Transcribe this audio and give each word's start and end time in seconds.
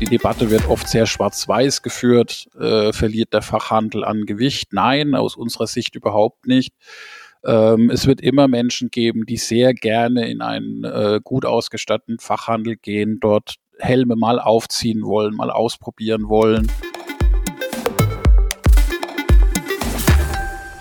Die 0.00 0.04
Debatte 0.04 0.48
wird 0.52 0.68
oft 0.68 0.88
sehr 0.88 1.06
schwarz-weiß 1.06 1.82
geführt. 1.82 2.48
Äh, 2.56 2.92
verliert 2.92 3.32
der 3.32 3.42
Fachhandel 3.42 4.04
an 4.04 4.26
Gewicht? 4.26 4.72
Nein, 4.72 5.16
aus 5.16 5.34
unserer 5.34 5.66
Sicht 5.66 5.96
überhaupt 5.96 6.46
nicht. 6.46 6.72
Ähm, 7.44 7.90
es 7.90 8.06
wird 8.06 8.20
immer 8.20 8.46
Menschen 8.46 8.90
geben, 8.92 9.26
die 9.26 9.38
sehr 9.38 9.74
gerne 9.74 10.30
in 10.30 10.40
einen 10.40 10.84
äh, 10.84 11.20
gut 11.24 11.44
ausgestatteten 11.44 12.20
Fachhandel 12.20 12.76
gehen, 12.76 13.18
dort 13.20 13.56
Helme 13.80 14.14
mal 14.14 14.38
aufziehen 14.38 15.02
wollen, 15.02 15.34
mal 15.34 15.50
ausprobieren 15.50 16.28
wollen. 16.28 16.70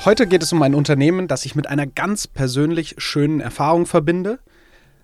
Heute 0.05 0.27
geht 0.27 0.43
es 0.43 0.53
um 0.53 0.61
ein 0.61 0.75
Unternehmen, 0.75 1.27
das 1.27 1.43
ich 1.45 1.55
mit 1.55 1.67
einer 1.67 1.87
ganz 1.87 2.27
persönlich 2.27 2.95
schönen 2.99 3.39
Erfahrung 3.39 3.87
verbinde. 3.87 4.37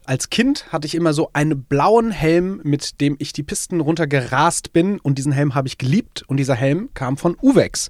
Als 0.05 0.29
Kind 0.29 0.71
hatte 0.73 0.85
ich 0.85 0.95
immer 0.95 1.13
so 1.13 1.29
einen 1.31 1.63
blauen 1.63 2.11
Helm, 2.11 2.59
mit 2.63 3.00
dem 3.00 3.15
ich 3.19 3.32
die 3.32 3.43
Pisten 3.43 3.79
runtergerast 3.79 4.73
bin 4.73 5.00
und 5.00 5.18
diesen 5.18 5.32
Helm 5.32 5.55
habe 5.55 5.69
ich 5.69 5.78
geliebt 5.78 6.23
und 6.28 6.37
dieser 6.37 6.55
Helm 6.55 6.89
kam 6.93 7.15
von 7.15 7.37
Uvex. 7.41 7.89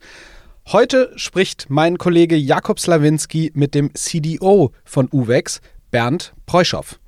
Heute 0.67 1.11
spricht 1.15 1.71
mein 1.71 1.97
Kollege 1.97 2.35
Jakob 2.35 2.79
Slawinski 2.79 3.52
mit 3.55 3.73
dem 3.73 3.95
CDO 3.95 4.71
von 4.85 5.09
Uvex, 5.11 5.59
Bernd 5.89 6.35
Preuschow. 6.45 6.99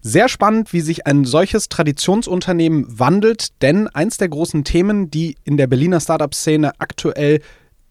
Sehr 0.00 0.28
spannend, 0.28 0.72
wie 0.72 0.80
sich 0.80 1.06
ein 1.06 1.24
solches 1.24 1.68
Traditionsunternehmen 1.68 2.98
wandelt, 2.98 3.62
denn 3.62 3.86
eins 3.86 4.16
der 4.16 4.28
großen 4.28 4.64
Themen, 4.64 5.08
die 5.08 5.36
in 5.44 5.56
der 5.56 5.68
Berliner 5.68 6.00
Startup-Szene 6.00 6.72
aktuell 6.80 7.40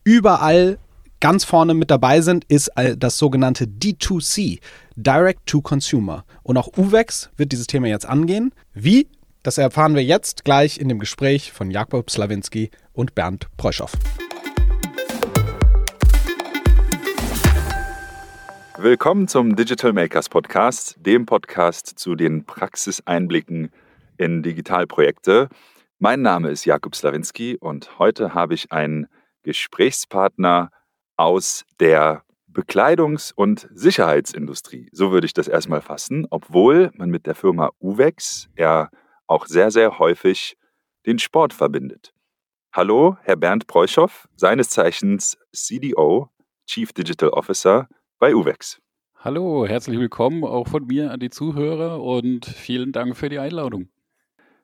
überall 0.04 0.80
ganz 1.20 1.44
vorne 1.44 1.74
mit 1.74 1.92
dabei 1.92 2.22
sind, 2.22 2.46
ist 2.46 2.72
das 2.98 3.18
sogenannte 3.18 3.66
D2C, 3.66 4.60
Direct 4.96 5.46
to 5.46 5.62
Consumer. 5.62 6.26
Und 6.44 6.58
auch 6.58 6.70
UVEX 6.78 7.30
wird 7.38 7.52
dieses 7.52 7.68
Thema 7.68 7.88
jetzt 7.88 8.05
angehen. 8.05 8.54
Wie? 8.74 9.08
Das 9.44 9.58
erfahren 9.58 9.96
wir 9.96 10.04
jetzt 10.04 10.44
gleich 10.44 10.80
in 10.80 10.90
dem 10.90 11.00
Gespräch 11.00 11.52
von 11.52 11.70
Jakob 11.70 12.10
Slawinski 12.10 12.71
und 12.93 13.13
Bernd 13.16 13.48
Preuschow. 13.58 13.91
Willkommen 18.77 19.27
zum 19.27 19.55
Digital 19.55 19.93
Makers 19.93 20.30
Podcast, 20.30 20.98
dem 20.99 21.26
Podcast 21.26 21.98
zu 21.98 22.16
den 22.16 22.46
Praxiseinblicken 22.46 23.71
in 24.18 24.43
Digitalprojekte. 24.43 25.49
Mein 25.99 26.21
Name 26.21 26.49
ist 26.49 26.66
Jakub 26.66 26.96
Slawinski 26.96 27.55
und 27.55 27.99
heute 27.99 28.34
habe 28.34 28.54
ich 28.54 28.71
einen 28.71 29.08
Gesprächspartner 29.43 30.71
aus 31.18 31.66
der 31.80 32.24
Bekleidungs- 32.52 33.34
und 33.35 33.70
Sicherheitsindustrie. 33.74 34.90
So 34.91 35.12
würde 35.12 35.26
ich 35.26 35.34
das 35.34 35.48
erstmal 35.48 35.82
fassen, 35.82 36.26
obwohl 36.30 36.91
man 36.96 37.10
mit 37.10 37.26
der 37.26 37.35
Firma 37.35 37.71
Uvex 37.80 38.48
ja 38.58 38.90
auch 39.27 39.46
sehr, 39.46 39.71
sehr 39.71 39.99
häufig 39.99 40.58
den 41.05 41.20
Sport 41.20 41.54
verbindet. 41.54 42.13
Hallo, 42.71 43.18
Herr 43.21 43.36
Bernd 43.36 43.68
Preuschow, 43.68 44.27
seines 44.36 44.70
Zeichens 44.70 45.38
CDO, 45.54 46.30
Chief 46.68 46.91
Digital 46.93 47.30
Officer 47.30 47.88
bei 48.20 48.36
Uvex. 48.36 48.80
Hallo, 49.18 49.66
herzlich 49.66 49.99
willkommen 49.99 50.43
auch 50.43 50.68
von 50.68 50.86
mir 50.86 51.12
an 51.12 51.20
die 51.20 51.30
Zuhörer 51.30 52.02
und 52.02 52.46
vielen 52.46 52.91
Dank 52.91 53.18
für 53.18 53.30
die 53.30 53.40
Einladung. 53.40 53.90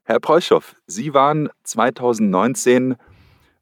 Herr 0.03 0.19
Preuschow, 0.19 0.75
Sie 0.87 1.13
waren 1.13 1.49
2019 1.63 2.95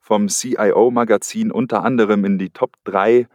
vom 0.10 0.28
CIO-Magazin 0.28 1.52
unter 1.52 1.84
anderem 1.84 2.26
in 2.26 2.40
die 2.40 2.50
Top 2.50 2.72
3 2.86 3.28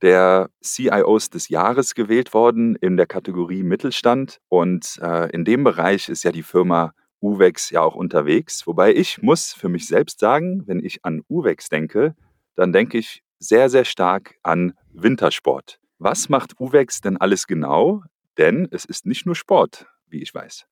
der 0.00 0.48
CIOs 0.62 1.28
des 1.28 1.50
Jahres 1.50 1.94
gewählt 1.94 2.32
worden 2.32 2.74
in 2.74 2.96
der 2.96 3.04
Kategorie 3.04 3.62
Mittelstand. 3.62 4.40
Und 4.48 4.98
äh, 5.02 5.30
in 5.30 5.44
dem 5.44 5.62
Bereich 5.62 6.08
ist 6.08 6.22
ja 6.22 6.32
die 6.32 6.42
Firma 6.42 6.94
Uvex 7.20 7.68
ja 7.68 7.82
auch 7.82 7.94
unterwegs. 7.94 8.66
Wobei 8.66 8.94
ich 8.94 9.20
muss 9.20 9.52
für 9.52 9.68
mich 9.68 9.86
selbst 9.86 10.20
sagen, 10.20 10.62
wenn 10.66 10.82
ich 10.82 11.04
an 11.04 11.20
Uvex 11.28 11.68
denke, 11.68 12.16
dann 12.56 12.72
denke 12.72 12.96
ich 12.96 13.22
sehr, 13.38 13.68
sehr 13.68 13.84
stark 13.84 14.36
an 14.42 14.72
Wintersport. 14.94 15.80
Was 15.98 16.30
macht 16.30 16.58
Uvex 16.58 17.02
denn 17.02 17.18
alles 17.18 17.46
genau? 17.46 18.04
Denn 18.38 18.68
es 18.70 18.86
ist 18.86 19.04
nicht 19.04 19.26
nur 19.26 19.34
Sport, 19.34 19.86
wie 20.06 20.22
ich 20.22 20.34
weiß. 20.34 20.64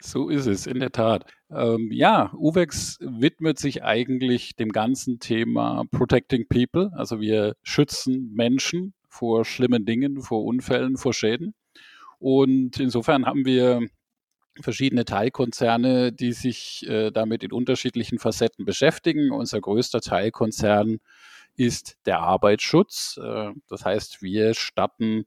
So 0.00 0.28
ist 0.28 0.46
es, 0.46 0.66
in 0.66 0.80
der 0.80 0.92
Tat. 0.92 1.24
Ähm, 1.50 1.90
ja, 1.92 2.32
UVEX 2.34 2.98
widmet 3.00 3.58
sich 3.58 3.82
eigentlich 3.82 4.56
dem 4.56 4.70
ganzen 4.70 5.18
Thema 5.18 5.84
Protecting 5.90 6.46
People. 6.48 6.90
Also 6.94 7.20
wir 7.20 7.56
schützen 7.62 8.32
Menschen 8.34 8.94
vor 9.08 9.44
schlimmen 9.44 9.84
Dingen, 9.84 10.22
vor 10.22 10.44
Unfällen, 10.44 10.96
vor 10.96 11.12
Schäden. 11.12 11.54
Und 12.18 12.80
insofern 12.80 13.26
haben 13.26 13.44
wir 13.44 13.80
verschiedene 14.60 15.04
Teilkonzerne, 15.04 16.12
die 16.12 16.32
sich 16.32 16.86
äh, 16.88 17.10
damit 17.10 17.42
in 17.44 17.52
unterschiedlichen 17.52 18.18
Facetten 18.18 18.64
beschäftigen. 18.64 19.30
Unser 19.32 19.60
größter 19.60 20.00
Teilkonzern 20.00 20.98
ist 21.56 21.96
der 22.06 22.20
Arbeitsschutz. 22.20 23.18
Äh, 23.22 23.52
das 23.68 23.84
heißt, 23.84 24.22
wir 24.22 24.54
statten 24.54 25.26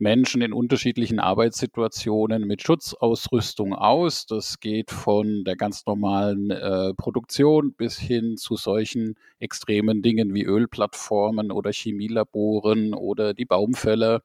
Menschen 0.00 0.40
in 0.40 0.54
unterschiedlichen 0.54 1.20
Arbeitssituationen 1.20 2.46
mit 2.46 2.62
Schutzausrüstung 2.62 3.74
aus. 3.74 4.24
Das 4.24 4.58
geht 4.58 4.90
von 4.90 5.44
der 5.44 5.56
ganz 5.56 5.84
normalen 5.84 6.50
äh, 6.50 6.94
Produktion 6.94 7.74
bis 7.74 7.98
hin 7.98 8.38
zu 8.38 8.56
solchen 8.56 9.16
extremen 9.38 10.00
Dingen 10.00 10.32
wie 10.32 10.44
Ölplattformen 10.44 11.52
oder 11.52 11.70
Chemielaboren 11.70 12.94
oder 12.94 13.34
die 13.34 13.44
Baumfälle. 13.44 14.22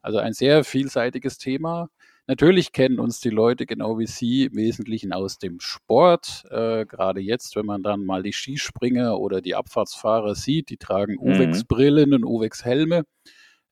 Also 0.00 0.18
ein 0.18 0.32
sehr 0.32 0.64
vielseitiges 0.64 1.36
Thema. 1.36 1.90
Natürlich 2.26 2.72
kennen 2.72 2.98
uns 2.98 3.20
die 3.20 3.30
Leute 3.30 3.66
genau 3.66 3.98
wie 3.98 4.06
Sie 4.06 4.44
im 4.44 4.56
Wesentlichen 4.56 5.12
aus 5.12 5.38
dem 5.38 5.60
Sport. 5.60 6.44
Äh, 6.50 6.86
gerade 6.86 7.20
jetzt, 7.20 7.54
wenn 7.54 7.66
man 7.66 7.82
dann 7.82 8.04
mal 8.04 8.22
die 8.22 8.32
Skispringer 8.32 9.18
oder 9.18 9.42
die 9.42 9.54
Abfahrtsfahrer 9.54 10.34
sieht, 10.34 10.70
die 10.70 10.78
tragen 10.78 11.14
mhm. 11.14 11.32
Uwex-Brillen 11.32 12.14
und 12.14 12.24
Uwex-Helme 12.24 13.04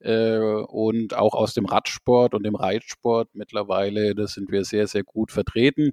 äh, 0.00 0.38
und 0.38 1.14
auch 1.14 1.34
aus 1.34 1.54
dem 1.54 1.66
Radsport 1.66 2.34
und 2.34 2.44
dem 2.44 2.54
Reitsport 2.56 3.30
mittlerweile, 3.34 4.14
da 4.14 4.26
sind 4.26 4.50
wir 4.50 4.64
sehr, 4.64 4.86
sehr 4.86 5.04
gut 5.04 5.32
vertreten. 5.32 5.92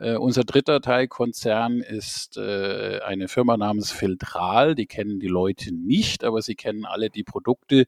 Uh, 0.00 0.18
unser 0.18 0.42
dritter 0.42 0.80
Teilkonzern 0.80 1.80
ist 1.80 2.38
uh, 2.38 2.98
eine 3.04 3.28
Firma 3.28 3.58
namens 3.58 3.92
Filtral. 3.92 4.74
Die 4.74 4.86
kennen 4.86 5.20
die 5.20 5.28
Leute 5.28 5.72
nicht, 5.72 6.24
aber 6.24 6.40
sie 6.40 6.54
kennen 6.54 6.86
alle 6.86 7.10
die 7.10 7.22
Produkte. 7.22 7.84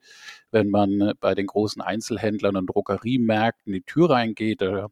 Wenn 0.51 0.69
man 0.69 1.15
bei 1.19 1.35
den 1.35 1.47
großen 1.47 1.81
Einzelhändlern 1.81 2.57
und 2.57 2.67
Drogeriemärkten 2.67 3.73
die 3.73 3.83
Tür 3.83 4.11
reingeht, 4.11 4.61
da 4.61 4.89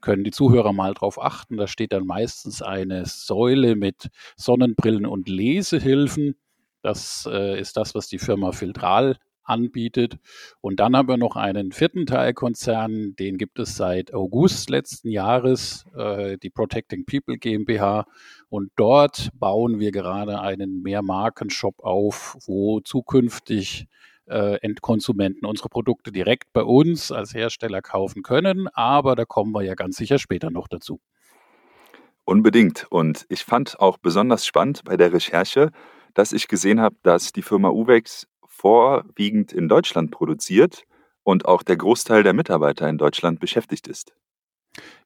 können 0.00 0.24
die 0.24 0.30
Zuhörer 0.30 0.72
mal 0.72 0.94
drauf 0.94 1.22
achten. 1.22 1.58
Da 1.58 1.66
steht 1.66 1.92
dann 1.92 2.06
meistens 2.06 2.62
eine 2.62 3.04
Säule 3.06 3.76
mit 3.76 4.08
Sonnenbrillen 4.36 5.06
und 5.06 5.28
Lesehilfen. 5.28 6.34
Das 6.82 7.26
uh, 7.26 7.54
ist 7.54 7.76
das, 7.76 7.94
was 7.94 8.08
die 8.08 8.18
Firma 8.18 8.52
Filtral 8.52 9.16
anbietet. 9.44 10.16
Und 10.60 10.80
dann 10.80 10.96
haben 10.96 11.08
wir 11.08 11.16
noch 11.16 11.36
einen 11.36 11.72
vierten 11.72 12.06
Teilkonzern, 12.06 13.14
den 13.16 13.38
gibt 13.38 13.58
es 13.58 13.76
seit 13.76 14.12
August 14.12 14.70
letzten 14.70 15.08
Jahres, 15.08 15.84
äh, 15.96 16.38
die 16.38 16.50
Protecting 16.50 17.04
People 17.04 17.38
GmbH. 17.38 18.06
Und 18.48 18.70
dort 18.76 19.30
bauen 19.34 19.78
wir 19.78 19.92
gerade 19.92 20.40
einen 20.40 20.82
Mehrmarkenshop 20.82 21.80
auf, 21.80 22.36
wo 22.46 22.80
zukünftig 22.80 23.86
äh, 24.26 24.58
Endkonsumenten 24.60 25.46
unsere 25.46 25.68
Produkte 25.68 26.12
direkt 26.12 26.52
bei 26.52 26.62
uns 26.62 27.12
als 27.12 27.34
Hersteller 27.34 27.82
kaufen 27.82 28.22
können. 28.22 28.68
Aber 28.68 29.16
da 29.16 29.24
kommen 29.24 29.52
wir 29.52 29.62
ja 29.62 29.74
ganz 29.74 29.96
sicher 29.96 30.18
später 30.18 30.50
noch 30.50 30.68
dazu. 30.68 31.00
Unbedingt. 32.24 32.86
Und 32.90 33.26
ich 33.28 33.44
fand 33.44 33.78
auch 33.80 33.98
besonders 33.98 34.46
spannend 34.46 34.84
bei 34.84 34.96
der 34.96 35.12
Recherche, 35.12 35.70
dass 36.14 36.32
ich 36.32 36.48
gesehen 36.48 36.80
habe, 36.80 36.96
dass 37.02 37.32
die 37.32 37.42
Firma 37.42 37.68
Uvex 37.68 38.26
vorwiegend 38.56 39.52
in 39.52 39.68
Deutschland 39.68 40.10
produziert 40.10 40.84
und 41.22 41.46
auch 41.46 41.62
der 41.62 41.76
Großteil 41.76 42.22
der 42.22 42.32
Mitarbeiter 42.32 42.88
in 42.88 42.98
Deutschland 42.98 43.40
beschäftigt 43.40 43.88
ist. 43.88 44.14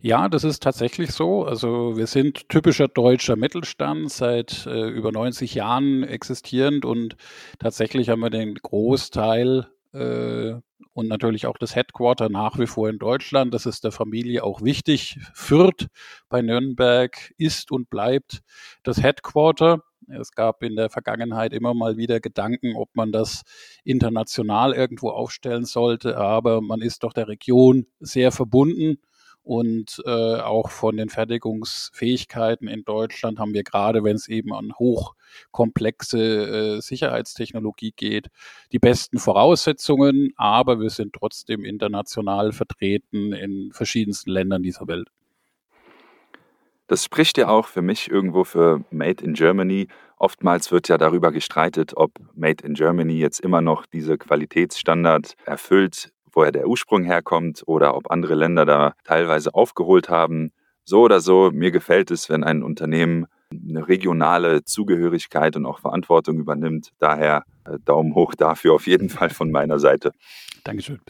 Ja, 0.01 0.29
das 0.29 0.45
ist 0.45 0.63
tatsächlich 0.63 1.11
so. 1.13 1.45
Also 1.45 1.97
wir 1.97 2.07
sind 2.07 2.49
typischer 2.49 2.89
deutscher 2.89 3.37
Mittelstand, 3.37 4.11
seit 4.11 4.67
äh, 4.67 4.89
über 4.89 5.13
90 5.13 5.55
Jahren 5.55 6.05
existierend 6.05 6.85
und 6.85 7.17
tatsächlich 7.59 8.09
haben 8.09 8.21
wir 8.21 8.31
den 8.31 8.55
Großteil 8.55 9.67
äh, 9.93 10.55
und 10.95 11.09
natürlich 11.09 11.47
auch 11.47 11.59
das 11.59 11.75
Headquarter 11.75 12.29
nach 12.29 12.59
wie 12.59 12.67
vor 12.67 12.89
in 12.89 12.99
Deutschland. 12.99 13.53
Das 13.53 13.67
ist 13.67 13.85
der 13.85 13.93
Familie 13.93 14.43
auch 14.43 14.63
wichtig. 14.63 15.19
Fürth 15.35 15.89
bei 16.29 16.43
Nürnberg 16.43 17.33
ist 17.37 17.71
und 17.71 17.91
bleibt 17.91 18.41
das 18.83 19.03
Headquarter. 19.03 19.83
Es 20.09 20.33
gab 20.33 20.63
in 20.63 20.77
der 20.77 20.91
Vergangenheit 20.91 21.53
immer 21.53 21.75
mal 21.75 21.97
wieder 21.97 22.21
Gedanken, 22.21 22.77
ob 22.77 22.95
man 22.95 23.13
das 23.13 23.43
international 23.85 24.73
irgendwo 24.73 25.11
aufstellen 25.11 25.65
sollte, 25.65 26.17
aber 26.17 26.61
man 26.61 26.81
ist 26.81 27.05
doch 27.05 27.13
der 27.13 27.29
Region 27.29 27.87
sehr 28.01 28.33
verbunden 28.33 28.99
und 29.49 30.03
äh, 30.05 30.11
auch 30.11 30.69
von 30.69 30.99
den 30.99 31.09
Fertigungsfähigkeiten 31.09 32.69
in 32.69 32.85
Deutschland 32.85 33.39
haben 33.39 33.55
wir 33.55 33.65
gerade, 33.65 34.05
wenn 34.05 34.15
es 34.15 34.29
eben 34.29 34.53
an 34.53 34.75
hochkomplexe 34.79 36.19
äh, 36.77 36.81
Sicherheitstechnologie 36.83 37.93
geht, 37.97 38.29
die 38.73 38.79
besten 38.79 39.19
Voraussetzungen, 39.19 40.35
aber 40.37 40.81
wir 40.81 40.91
sind 40.91 41.15
trotzdem 41.15 41.65
international 41.65 42.53
vertreten 42.53 43.33
in 43.33 43.71
verschiedensten 43.73 44.31
Ländern 44.31 44.63
dieser 44.63 44.87
Welt. 44.87 45.09
Das 46.89 47.05
spricht 47.05 47.37
ja 47.37 47.49
auch 47.49 47.67
für 47.67 47.83
mich 47.83 48.11
irgendwo 48.11 48.45
für 48.45 48.83
Made 48.91 49.23
in 49.23 49.35
Germany. 49.35 49.89
Oftmals 50.17 50.73
wird 50.73 50.89
ja 50.89 50.97
darüber 50.97 51.31
gestreitet, 51.31 51.93
ob 51.95 52.13
Made 52.35 52.65
in 52.67 52.75
Germany 52.75 53.19
jetzt 53.19 53.41
immer 53.41 53.61
noch 53.61 53.85
diese 53.87 54.17
Qualitätsstandard 54.17 55.35
erfüllt, 55.45 56.11
woher 56.33 56.51
der 56.51 56.67
Ursprung 56.67 57.05
herkommt 57.05 57.63
oder 57.67 57.95
ob 57.95 58.11
andere 58.11 58.35
Länder 58.35 58.65
da 58.65 58.95
teilweise 59.05 59.55
aufgeholt 59.55 60.09
haben. 60.09 60.51
So 60.85 61.03
oder 61.03 61.21
so, 61.21 61.51
mir 61.53 61.71
gefällt 61.71 62.11
es, 62.11 62.31
wenn 62.31 62.43
ein 62.43 62.63
Unternehmen 62.63 63.27
eine 63.53 63.87
regionale 63.87 64.65
Zugehörigkeit 64.65 65.57
und 65.57 65.67
auch 65.67 65.81
Verantwortung 65.81 66.39
übernimmt. 66.39 66.91
Daher 66.99 67.45
äh, 67.65 67.79
Daumen 67.85 68.15
hoch 68.15 68.35
dafür 68.35 68.75
auf 68.75 68.87
jeden 68.87 69.09
Fall 69.11 69.31
von 69.31 69.51
meiner 69.51 69.79
Seite. 69.79 70.13
Dankeschön. 70.65 71.01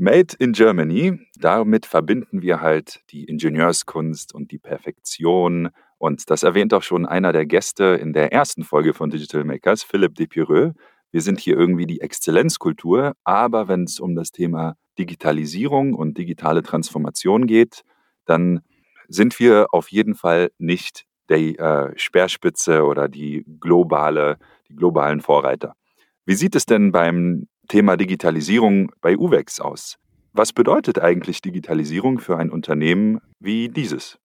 Made 0.00 0.34
in 0.38 0.52
Germany, 0.52 1.20
damit 1.38 1.84
verbinden 1.84 2.40
wir 2.40 2.62
halt 2.62 3.02
die 3.10 3.24
Ingenieurskunst 3.24 4.34
und 4.34 4.50
die 4.50 4.58
Perfektion. 4.58 5.68
Und 5.98 6.30
das 6.30 6.42
erwähnt 6.42 6.72
auch 6.72 6.82
schon 6.82 7.04
einer 7.04 7.34
der 7.34 7.44
Gäste 7.44 7.84
in 8.00 8.14
der 8.14 8.32
ersten 8.32 8.64
Folge 8.64 8.94
von 8.94 9.10
Digital 9.10 9.44
Makers, 9.44 9.82
Philipp 9.82 10.14
Depireux. 10.14 10.72
Wir 11.10 11.20
sind 11.20 11.38
hier 11.38 11.54
irgendwie 11.54 11.84
die 11.84 12.00
Exzellenzkultur, 12.00 13.12
aber 13.24 13.68
wenn 13.68 13.84
es 13.84 14.00
um 14.00 14.14
das 14.14 14.30
Thema 14.30 14.76
Digitalisierung 14.98 15.92
und 15.92 16.16
digitale 16.16 16.62
Transformation 16.62 17.46
geht, 17.46 17.82
dann 18.24 18.60
sind 19.06 19.38
wir 19.38 19.66
auf 19.70 19.90
jeden 19.90 20.14
Fall 20.14 20.50
nicht 20.56 21.04
der 21.28 21.38
äh, 21.38 21.92
Speerspitze 21.98 22.84
oder 22.84 23.08
die 23.08 23.44
globale, 23.60 24.38
die 24.66 24.76
globalen 24.76 25.20
Vorreiter. 25.20 25.74
Wie 26.24 26.36
sieht 26.36 26.56
es 26.56 26.64
denn 26.64 26.90
beim 26.90 27.48
Thema 27.70 27.96
Digitalisierung 27.96 28.90
bei 29.00 29.16
UVEX 29.16 29.60
aus? 29.60 29.96
Was 30.32 30.52
bedeutet 30.52 30.98
eigentlich 30.98 31.40
Digitalisierung 31.40 32.18
für 32.18 32.36
ein 32.36 32.50
Unternehmen 32.50 33.20
wie 33.38 33.68
dieses? 33.68 34.18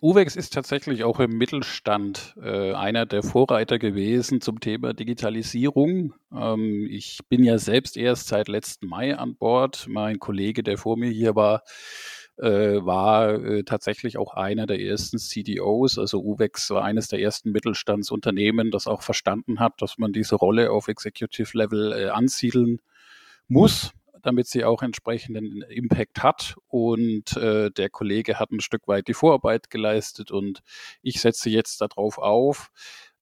UVEX 0.00 0.36
ist 0.36 0.54
tatsächlich 0.54 1.04
auch 1.04 1.20
im 1.20 1.36
Mittelstand 1.36 2.34
äh, 2.42 2.72
einer 2.72 3.04
der 3.04 3.22
Vorreiter 3.22 3.78
gewesen 3.78 4.40
zum 4.40 4.60
Thema 4.60 4.94
Digitalisierung. 4.94 6.14
Ähm, 6.34 6.86
ich 6.88 7.18
bin 7.28 7.44
ja 7.44 7.58
selbst 7.58 7.98
erst 7.98 8.28
seit 8.28 8.48
letzten 8.48 8.86
Mai 8.86 9.18
an 9.18 9.36
Bord. 9.36 9.86
Mein 9.86 10.18
Kollege, 10.18 10.62
der 10.62 10.78
vor 10.78 10.96
mir 10.96 11.10
hier 11.10 11.36
war, 11.36 11.64
äh, 12.38 12.84
war 12.84 13.34
äh, 13.34 13.64
tatsächlich 13.64 14.16
auch 14.18 14.34
einer 14.34 14.66
der 14.66 14.80
ersten 14.80 15.18
CDOs. 15.18 15.98
Also 15.98 16.22
UVEX 16.22 16.70
war 16.70 16.84
eines 16.84 17.08
der 17.08 17.20
ersten 17.20 17.50
Mittelstandsunternehmen, 17.52 18.70
das 18.70 18.86
auch 18.86 19.02
verstanden 19.02 19.60
hat, 19.60 19.82
dass 19.82 19.98
man 19.98 20.12
diese 20.12 20.36
Rolle 20.36 20.70
auf 20.70 20.88
Executive 20.88 21.56
Level 21.56 21.92
äh, 21.92 22.08
ansiedeln 22.08 22.80
muss 23.48 23.92
damit 24.20 24.48
sie 24.48 24.64
auch 24.64 24.82
entsprechenden 24.82 25.62
Impact 25.62 26.22
hat. 26.22 26.56
Und 26.66 27.36
äh, 27.36 27.70
der 27.70 27.88
Kollege 27.88 28.38
hat 28.38 28.50
ein 28.50 28.60
Stück 28.60 28.88
weit 28.88 29.08
die 29.08 29.14
Vorarbeit 29.14 29.70
geleistet 29.70 30.30
und 30.30 30.60
ich 31.02 31.20
setze 31.20 31.50
jetzt 31.50 31.80
darauf 31.80 32.18
auf. 32.18 32.70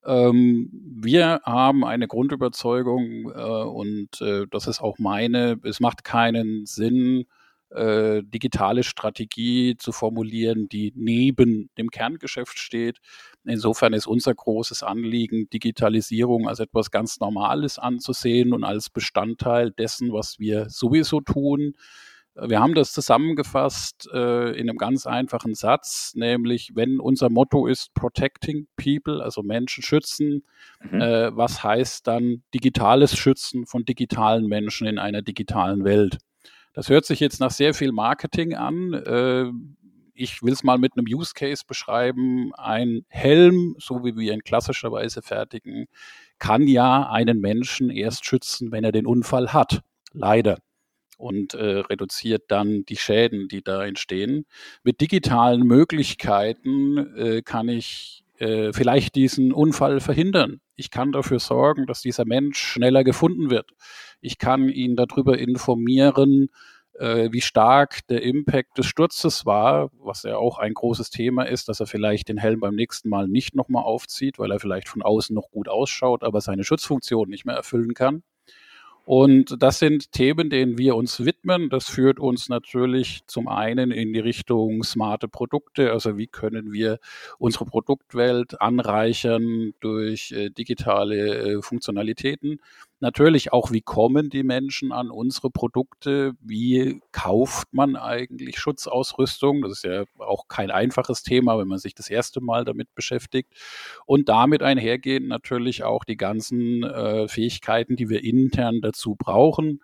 Ähm, 0.04 0.70
wir 0.72 1.40
haben 1.44 1.84
eine 1.84 2.08
Grundüberzeugung 2.08 3.30
äh, 3.30 3.64
und 3.64 4.20
äh, 4.20 4.46
das 4.50 4.66
ist 4.66 4.80
auch 4.80 4.98
meine. 4.98 5.58
Es 5.64 5.80
macht 5.80 6.04
keinen 6.04 6.64
Sinn, 6.66 7.26
äh, 7.70 8.22
digitale 8.22 8.84
Strategie 8.84 9.76
zu 9.76 9.92
formulieren, 9.92 10.68
die 10.68 10.92
neben 10.94 11.70
dem 11.78 11.90
Kerngeschäft 11.90 12.58
steht. 12.58 12.98
Insofern 13.44 13.92
ist 13.92 14.06
unser 14.06 14.34
großes 14.34 14.82
Anliegen, 14.82 15.50
Digitalisierung 15.50 16.48
als 16.48 16.60
etwas 16.60 16.90
ganz 16.90 17.18
Normales 17.20 17.78
anzusehen 17.78 18.52
und 18.52 18.64
als 18.64 18.90
Bestandteil 18.90 19.72
dessen, 19.72 20.12
was 20.12 20.38
wir 20.38 20.70
sowieso 20.70 21.20
tun. 21.20 21.74
Wir 22.38 22.60
haben 22.60 22.74
das 22.74 22.92
zusammengefasst 22.92 24.10
äh, 24.12 24.50
in 24.50 24.68
einem 24.68 24.76
ganz 24.76 25.06
einfachen 25.06 25.54
Satz, 25.54 26.12
nämlich 26.14 26.72
wenn 26.74 27.00
unser 27.00 27.30
Motto 27.30 27.66
ist 27.66 27.94
Protecting 27.94 28.66
People, 28.76 29.22
also 29.22 29.42
Menschen 29.42 29.82
schützen, 29.82 30.44
mhm. 30.82 31.00
äh, 31.00 31.34
was 31.34 31.64
heißt 31.64 32.06
dann 32.06 32.42
digitales 32.52 33.16
Schützen 33.16 33.64
von 33.64 33.86
digitalen 33.86 34.46
Menschen 34.46 34.86
in 34.86 34.98
einer 34.98 35.22
digitalen 35.22 35.84
Welt? 35.84 36.18
Das 36.76 36.90
hört 36.90 37.06
sich 37.06 37.20
jetzt 37.20 37.40
nach 37.40 37.50
sehr 37.50 37.72
viel 37.72 37.90
Marketing 37.90 38.54
an. 38.54 38.92
Äh, 38.92 39.46
ich 40.12 40.42
will 40.42 40.52
es 40.52 40.62
mal 40.62 40.76
mit 40.76 40.92
einem 40.94 41.06
Use 41.08 41.32
Case 41.34 41.62
beschreiben. 41.66 42.54
Ein 42.54 43.06
Helm, 43.08 43.76
so 43.78 44.04
wie 44.04 44.14
wir 44.14 44.34
ihn 44.34 44.44
klassischerweise 44.44 45.22
fertigen, 45.22 45.86
kann 46.38 46.68
ja 46.68 47.08
einen 47.10 47.40
Menschen 47.40 47.88
erst 47.88 48.26
schützen, 48.26 48.72
wenn 48.72 48.84
er 48.84 48.92
den 48.92 49.06
Unfall 49.06 49.54
hat. 49.54 49.80
Leider. 50.12 50.58
Und 51.16 51.54
äh, 51.54 51.78
reduziert 51.78 52.50
dann 52.50 52.84
die 52.84 52.96
Schäden, 52.96 53.48
die 53.48 53.62
da 53.62 53.86
entstehen. 53.86 54.44
Mit 54.82 55.00
digitalen 55.00 55.62
Möglichkeiten 55.62 57.16
äh, 57.16 57.40
kann 57.40 57.70
ich 57.70 58.22
äh, 58.38 58.72
vielleicht 58.72 59.14
diesen 59.14 59.52
Unfall 59.52 60.00
verhindern. 60.00 60.60
Ich 60.76 60.90
kann 60.90 61.12
dafür 61.12 61.38
sorgen, 61.38 61.86
dass 61.86 62.02
dieser 62.02 62.24
Mensch 62.24 62.58
schneller 62.58 63.04
gefunden 63.04 63.50
wird. 63.50 63.70
Ich 64.20 64.38
kann 64.38 64.68
ihn 64.68 64.96
darüber 64.96 65.38
informieren, 65.38 66.48
äh, 66.98 67.30
wie 67.32 67.40
stark 67.40 68.06
der 68.08 68.22
Impact 68.22 68.78
des 68.78 68.86
Sturzes 68.86 69.46
war, 69.46 69.90
was 69.98 70.22
ja 70.22 70.36
auch 70.36 70.58
ein 70.58 70.74
großes 70.74 71.10
Thema 71.10 71.44
ist, 71.44 71.68
dass 71.68 71.80
er 71.80 71.86
vielleicht 71.86 72.28
den 72.28 72.38
Helm 72.38 72.60
beim 72.60 72.74
nächsten 72.74 73.08
Mal 73.08 73.28
nicht 73.28 73.54
nochmal 73.54 73.84
aufzieht, 73.84 74.38
weil 74.38 74.50
er 74.50 74.60
vielleicht 74.60 74.88
von 74.88 75.02
außen 75.02 75.34
noch 75.34 75.50
gut 75.50 75.68
ausschaut, 75.68 76.22
aber 76.22 76.40
seine 76.40 76.64
Schutzfunktion 76.64 77.28
nicht 77.28 77.44
mehr 77.44 77.56
erfüllen 77.56 77.94
kann. 77.94 78.22
Und 79.06 79.62
das 79.62 79.78
sind 79.78 80.10
Themen, 80.10 80.50
denen 80.50 80.78
wir 80.78 80.96
uns 80.96 81.24
widmen. 81.24 81.70
Das 81.70 81.88
führt 81.88 82.18
uns 82.18 82.48
natürlich 82.48 83.20
zum 83.28 83.46
einen 83.46 83.92
in 83.92 84.12
die 84.12 84.18
Richtung 84.18 84.82
smarte 84.82 85.28
Produkte. 85.28 85.92
Also 85.92 86.18
wie 86.18 86.26
können 86.26 86.72
wir 86.72 86.98
unsere 87.38 87.66
Produktwelt 87.66 88.60
anreichern 88.60 89.74
durch 89.78 90.32
äh, 90.32 90.50
digitale 90.50 91.36
äh, 91.36 91.62
Funktionalitäten. 91.62 92.58
Natürlich 92.98 93.52
auch, 93.52 93.72
wie 93.72 93.82
kommen 93.82 94.30
die 94.30 94.42
Menschen 94.42 94.90
an 94.90 95.10
unsere 95.10 95.50
Produkte? 95.50 96.32
Wie 96.40 97.02
kauft 97.12 97.68
man 97.72 97.94
eigentlich 97.94 98.58
Schutzausrüstung? 98.58 99.60
Das 99.60 99.72
ist 99.72 99.84
ja 99.84 100.04
auch 100.18 100.48
kein 100.48 100.70
einfaches 100.70 101.22
Thema, 101.22 101.58
wenn 101.58 101.68
man 101.68 101.78
sich 101.78 101.94
das 101.94 102.08
erste 102.08 102.40
Mal 102.40 102.64
damit 102.64 102.94
beschäftigt. 102.94 103.52
Und 104.06 104.30
damit 104.30 104.62
einhergehen 104.62 105.28
natürlich 105.28 105.84
auch 105.84 106.04
die 106.04 106.16
ganzen 106.16 106.84
äh, 106.84 107.28
Fähigkeiten, 107.28 107.96
die 107.96 108.08
wir 108.08 108.24
intern 108.24 108.80
dazu 108.80 108.95
brauchen. 109.16 109.80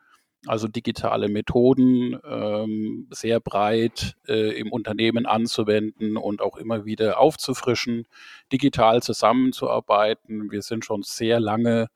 Also 0.47 0.67
digitale 0.67 1.29
Methoden 1.29 2.19
ähm, 2.29 3.07
sehr 3.13 3.39
breit 3.39 4.17
äh, 4.27 4.59
im 4.59 4.73
Unternehmen 4.73 5.25
anzuwenden 5.25 6.17
und 6.17 6.43
auch 6.43 6.57
immer 6.57 6.85
wieder 6.85 7.21
aufzufrischen, 7.21 8.09
digital 8.53 9.03
zusammenzuarbeiten. 9.03 10.51
Wir 10.51 10.63
sind 10.63 10.85
schon 10.85 11.03
sehr 11.03 11.39
lange 11.39 11.89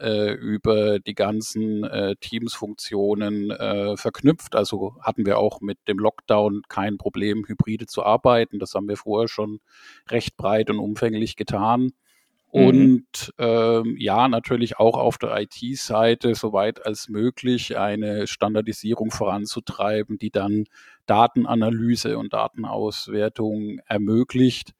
äh, 0.00 0.32
über 0.32 0.98
die 0.98 1.14
ganzen 1.14 1.84
äh, 1.84 2.16
Teams-Funktionen 2.16 3.50
äh, 3.50 3.98
verknüpft. 3.98 4.56
Also 4.56 4.96
hatten 5.02 5.26
wir 5.26 5.38
auch 5.38 5.60
mit 5.60 5.76
dem 5.86 5.98
Lockdown 5.98 6.62
kein 6.68 6.96
Problem, 6.96 7.44
hybride 7.46 7.84
zu 7.84 8.02
arbeiten. 8.02 8.58
Das 8.58 8.74
haben 8.74 8.88
wir 8.88 8.96
vorher 8.96 9.28
schon 9.28 9.60
recht 10.08 10.38
breit 10.38 10.70
und 10.70 10.78
umfänglich 10.78 11.36
getan. 11.36 11.92
Mhm. 12.52 12.66
Und 12.66 13.34
ähm, 13.38 13.96
ja, 13.98 14.28
natürlich 14.28 14.78
auch 14.78 14.96
auf 14.96 15.18
der 15.18 15.40
IT-Seite 15.40 16.34
soweit 16.34 16.84
als 16.84 17.08
möglich 17.08 17.78
eine 17.78 18.26
Standardisierung 18.26 19.10
voranzutreiben, 19.10 20.18
die 20.18 20.30
dann 20.30 20.64
Datenanalyse 21.06 22.18
und 22.18 22.32
Datenauswertung 22.32 23.80
ermöglicht 23.86 24.72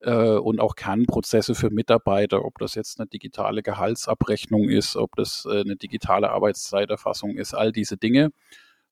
äh, 0.00 0.36
und 0.36 0.60
auch 0.60 0.74
Kernprozesse 0.74 1.54
für 1.54 1.70
Mitarbeiter, 1.70 2.44
ob 2.44 2.58
das 2.58 2.74
jetzt 2.74 2.98
eine 3.00 3.08
digitale 3.08 3.62
Gehaltsabrechnung 3.62 4.68
ist, 4.68 4.96
ob 4.96 5.14
das 5.16 5.46
äh, 5.48 5.60
eine 5.60 5.76
digitale 5.76 6.30
Arbeitszeiterfassung 6.30 7.36
ist, 7.36 7.54
all 7.54 7.72
diese 7.72 7.96
Dinge. 7.96 8.32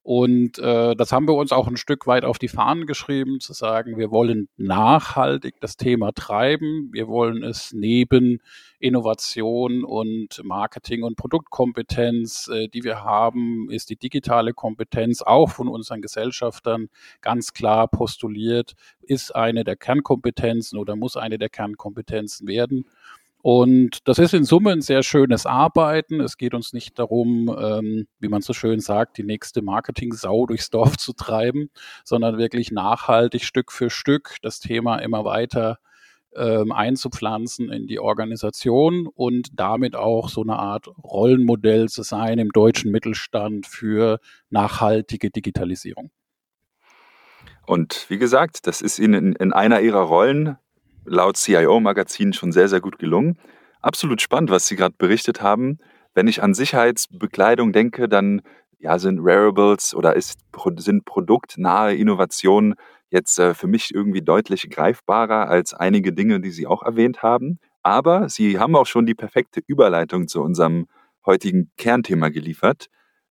Und 0.02 0.59
äh, 0.59 0.97
das 0.97 1.12
haben 1.12 1.28
wir 1.28 1.35
uns 1.35 1.52
auch 1.52 1.69
ein 1.69 1.76
Stück 1.76 2.07
weit 2.07 2.25
auf 2.25 2.38
die 2.38 2.49
Fahnen 2.49 2.87
geschrieben, 2.87 3.38
zu 3.38 3.52
sagen, 3.52 3.99
wir 3.99 4.11
wollen 4.11 4.49
nachhaltig 4.57 5.57
das 5.61 5.76
Thema 5.76 6.12
treiben. 6.12 6.88
Wir 6.92 7.07
wollen 7.07 7.45
es 7.45 7.73
neben 7.75 8.40
Innovation 8.78 9.85
und 9.85 10.42
Marketing 10.42 11.02
und 11.02 11.16
Produktkompetenz, 11.16 12.49
äh, 12.49 12.69
die 12.69 12.83
wir 12.83 13.04
haben, 13.04 13.69
ist 13.71 13.90
die 13.90 13.97
digitale 13.97 14.54
Kompetenz 14.54 15.21
auch 15.21 15.50
von 15.50 15.69
unseren 15.69 16.00
Gesellschaftern 16.00 16.88
ganz 17.21 17.52
klar 17.52 17.87
postuliert, 17.87 18.73
ist 19.02 19.35
eine 19.37 19.64
der 19.64 19.76
Kernkompetenzen 19.76 20.78
oder 20.78 20.97
muss 20.97 21.19
eine 21.19 21.37
der 21.37 21.50
Kernkompetenzen 21.50 22.49
werden. 22.49 22.87
Und 23.42 24.06
das 24.06 24.18
ist 24.18 24.35
in 24.35 24.44
Summe 24.44 24.73
ein 24.73 24.82
sehr 24.82 25.02
schönes 25.02 25.47
Arbeiten. 25.47 26.20
Es 26.20 26.37
geht 26.37 26.52
uns 26.52 26.73
nicht 26.73 26.99
darum, 26.99 27.54
ähm, 27.59 28.06
wie 28.18 28.28
man 28.28 28.42
so 28.42 28.52
schön 28.52 28.80
sagt, 28.80 29.16
die 29.16 29.23
nächste 29.23 29.62
Marketing-Sau 29.62 30.47
durchs 30.47 30.70
Dorf 30.70 30.99
zu 30.99 31.14
treiben, 31.14 31.70
sondern 32.04 32.37
wirklich 32.37 32.70
nachhaltig 32.70 33.44
Stück 33.44 33.73
für 33.73 33.88
Stück 33.88 34.37
das 34.42 34.61
Thema 34.61 34.99
immer 34.99 35.25
weiter 35.25 35.78
ähm, 36.37 36.70
einzupflanzen 36.70 37.70
in 37.70 37.87
die 37.87 37.99
Organisation 37.99 39.09
und 39.09 39.49
damit 39.54 39.97
auch 39.97 40.28
so 40.28 40.42
eine 40.42 40.59
Art 40.59 40.88
Rollenmodell 41.02 41.88
zu 41.88 42.02
sein 42.02 42.38
im 42.38 42.50
deutschen 42.50 42.92
Mittelstand 42.92 43.66
für 43.66 44.20
nachhaltige 44.50 45.30
Digitalisierung. 45.30 46.11
Und 47.66 48.06
wie 48.09 48.18
gesagt, 48.18 48.66
das 48.66 48.82
ist 48.82 48.99
Ihnen 48.99 49.35
in 49.35 49.52
einer 49.52 49.80
Ihrer 49.80 50.02
Rollen 50.02 50.56
laut 51.10 51.36
CIO-Magazin 51.36 52.32
schon 52.32 52.52
sehr, 52.52 52.68
sehr 52.68 52.80
gut 52.80 52.98
gelungen. 52.98 53.36
Absolut 53.80 54.22
spannend, 54.22 54.50
was 54.50 54.66
Sie 54.66 54.76
gerade 54.76 54.94
berichtet 54.96 55.42
haben. 55.42 55.78
Wenn 56.14 56.28
ich 56.28 56.42
an 56.42 56.54
Sicherheitsbekleidung 56.54 57.72
denke, 57.72 58.08
dann 58.08 58.42
ja, 58.78 58.98
sind 58.98 59.24
Wearables 59.24 59.94
oder 59.94 60.14
ist, 60.14 60.38
sind 60.76 61.04
produktnahe 61.04 61.94
Innovationen 61.94 62.74
jetzt 63.10 63.38
äh, 63.38 63.54
für 63.54 63.66
mich 63.66 63.92
irgendwie 63.92 64.22
deutlich 64.22 64.70
greifbarer 64.70 65.48
als 65.48 65.74
einige 65.74 66.12
Dinge, 66.12 66.40
die 66.40 66.50
Sie 66.50 66.66
auch 66.66 66.82
erwähnt 66.82 67.22
haben. 67.22 67.58
Aber 67.82 68.28
Sie 68.28 68.58
haben 68.58 68.76
auch 68.76 68.86
schon 68.86 69.04
die 69.04 69.14
perfekte 69.14 69.60
Überleitung 69.66 70.28
zu 70.28 70.40
unserem 70.42 70.86
heutigen 71.26 71.70
Kernthema 71.76 72.28
geliefert. 72.28 72.86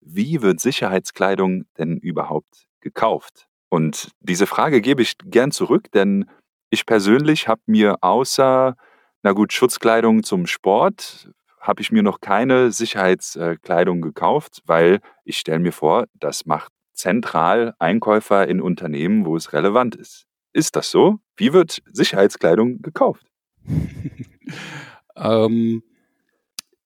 Wie 0.01 0.43
wird 0.43 0.61
Sicherheitskleidung 0.61 1.65
denn 1.77 1.97
überhaupt 1.97 2.67
gekauft? 2.81 3.47
Und 3.69 4.13
diese 4.21 4.47
Frage 4.47 4.81
gebe 4.81 5.03
ich 5.03 5.15
gern 5.25 5.51
zurück, 5.51 5.91
denn 5.93 6.27
ich 6.71 6.87
persönlich 6.87 7.49
habe 7.49 7.63
mir 7.67 7.97
außer, 8.03 8.77
na 9.23 9.33
gut, 9.33 9.53
Schutzkleidung 9.53 10.23
zum 10.23 10.47
Sport, 10.47 11.31
habe 11.61 11.81
ich 11.81 11.91
mir 11.91 12.03
noch 12.03 12.21
keine 12.21 12.71
Sicherheitskleidung 12.71 14.03
gekauft, 14.03 14.61
weil 14.67 15.01
ich 15.25 15.39
stelle 15.39 15.61
mir 15.61 15.73
vor, 15.73 16.05
das 16.15 16.45
macht 16.45 16.73
zentral 16.93 17.75
Einkäufer 17.79 18.47
in 18.47 18.61
Unternehmen, 18.61 19.25
wo 19.25 19.37
es 19.37 19.53
relevant 19.53 19.97
ist. 19.97 20.27
Ist 20.53 20.77
das 20.77 20.91
so? 20.91 21.19
Wie 21.37 21.53
wird 21.53 21.83
Sicherheitskleidung 21.93 22.83
gekauft? 22.83 23.27
ähm, 25.17 25.83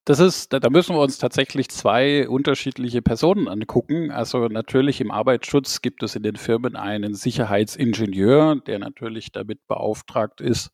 das 0.08 0.20
ist, 0.20 0.54
da 0.54 0.70
müssen 0.70 0.96
wir 0.96 1.02
uns 1.02 1.18
tatsächlich 1.18 1.68
zwei 1.68 2.26
unterschiedliche 2.26 3.02
Personen 3.02 3.46
angucken. 3.46 4.10
Also 4.10 4.48
natürlich 4.48 5.02
im 5.02 5.10
Arbeitsschutz 5.10 5.82
gibt 5.82 6.02
es 6.02 6.16
in 6.16 6.22
den 6.22 6.36
Firmen 6.36 6.76
einen 6.76 7.14
Sicherheitsingenieur, 7.14 8.56
der 8.66 8.78
natürlich 8.78 9.32
damit 9.32 9.66
beauftragt 9.66 10.40
ist, 10.40 10.70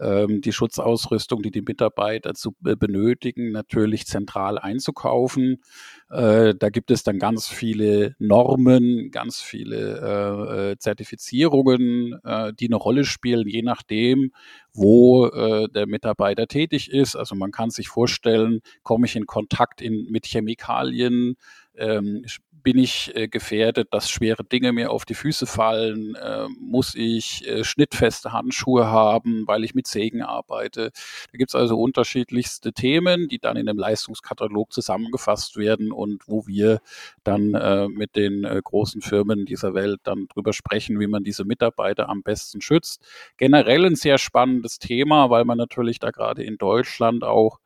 ähm, 0.00 0.40
die 0.40 0.52
Schutzausrüstung, 0.52 1.42
die 1.42 1.50
die 1.50 1.62
Mitarbeiter 1.62 2.34
zu 2.34 2.54
benötigen, 2.60 3.52
natürlich 3.52 4.06
zentral 4.06 4.58
einzukaufen. 4.58 5.62
Äh, 6.10 6.54
da 6.58 6.70
gibt 6.70 6.90
es 6.90 7.02
dann 7.02 7.18
ganz 7.18 7.48
viele 7.48 8.14
Normen, 8.18 9.10
ganz 9.10 9.40
viele 9.40 10.00
äh, 10.00 10.72
äh, 10.72 10.78
Zertifizierungen, 10.78 12.18
äh, 12.24 12.52
die 12.52 12.68
eine 12.68 12.76
Rolle 12.76 13.04
spielen, 13.04 13.48
je 13.48 13.62
nachdem, 13.62 14.32
wo 14.72 15.26
äh, 15.26 15.68
der 15.68 15.86
Mitarbeiter 15.86 16.46
tätig 16.46 16.90
ist. 16.90 17.16
Also 17.16 17.34
man 17.34 17.50
kann 17.50 17.70
sich 17.70 17.88
vorstellen, 17.88 18.60
komme 18.82 19.06
ich 19.06 19.16
in 19.16 19.26
Kontakt 19.26 19.80
in, 19.80 20.06
mit 20.10 20.26
Chemikalien, 20.26 21.36
ähm, 21.76 22.24
bin 22.68 22.76
ich 22.76 23.16
äh, 23.16 23.28
gefährdet, 23.28 23.94
dass 23.94 24.10
schwere 24.10 24.44
Dinge 24.44 24.74
mir 24.74 24.90
auf 24.90 25.06
die 25.06 25.14
Füße 25.14 25.46
fallen? 25.46 26.14
Äh, 26.16 26.48
muss 26.60 26.94
ich 26.94 27.48
äh, 27.48 27.64
schnittfeste 27.64 28.34
Handschuhe 28.34 28.88
haben, 28.88 29.46
weil 29.46 29.64
ich 29.64 29.74
mit 29.74 29.86
Sägen 29.86 30.20
arbeite? 30.20 30.90
Da 31.32 31.38
gibt 31.38 31.48
es 31.48 31.54
also 31.54 31.80
unterschiedlichste 31.80 32.74
Themen, 32.74 33.26
die 33.26 33.38
dann 33.38 33.56
in 33.56 33.70
einem 33.70 33.78
Leistungskatalog 33.78 34.70
zusammengefasst 34.70 35.56
werden 35.56 35.92
und 35.92 36.28
wo 36.28 36.46
wir 36.46 36.80
dann 37.24 37.54
äh, 37.54 37.88
mit 37.88 38.16
den 38.16 38.44
äh, 38.44 38.60
großen 38.62 39.00
Firmen 39.00 39.46
dieser 39.46 39.72
Welt 39.72 40.00
dann 40.02 40.26
drüber 40.28 40.52
sprechen, 40.52 41.00
wie 41.00 41.06
man 41.06 41.24
diese 41.24 41.46
Mitarbeiter 41.46 42.10
am 42.10 42.22
besten 42.22 42.60
schützt. 42.60 43.00
Generell 43.38 43.86
ein 43.86 43.96
sehr 43.96 44.18
spannendes 44.18 44.78
Thema, 44.78 45.30
weil 45.30 45.46
man 45.46 45.56
natürlich 45.56 46.00
da 46.00 46.10
gerade 46.10 46.42
in 46.44 46.58
Deutschland 46.58 47.24
auch 47.24 47.60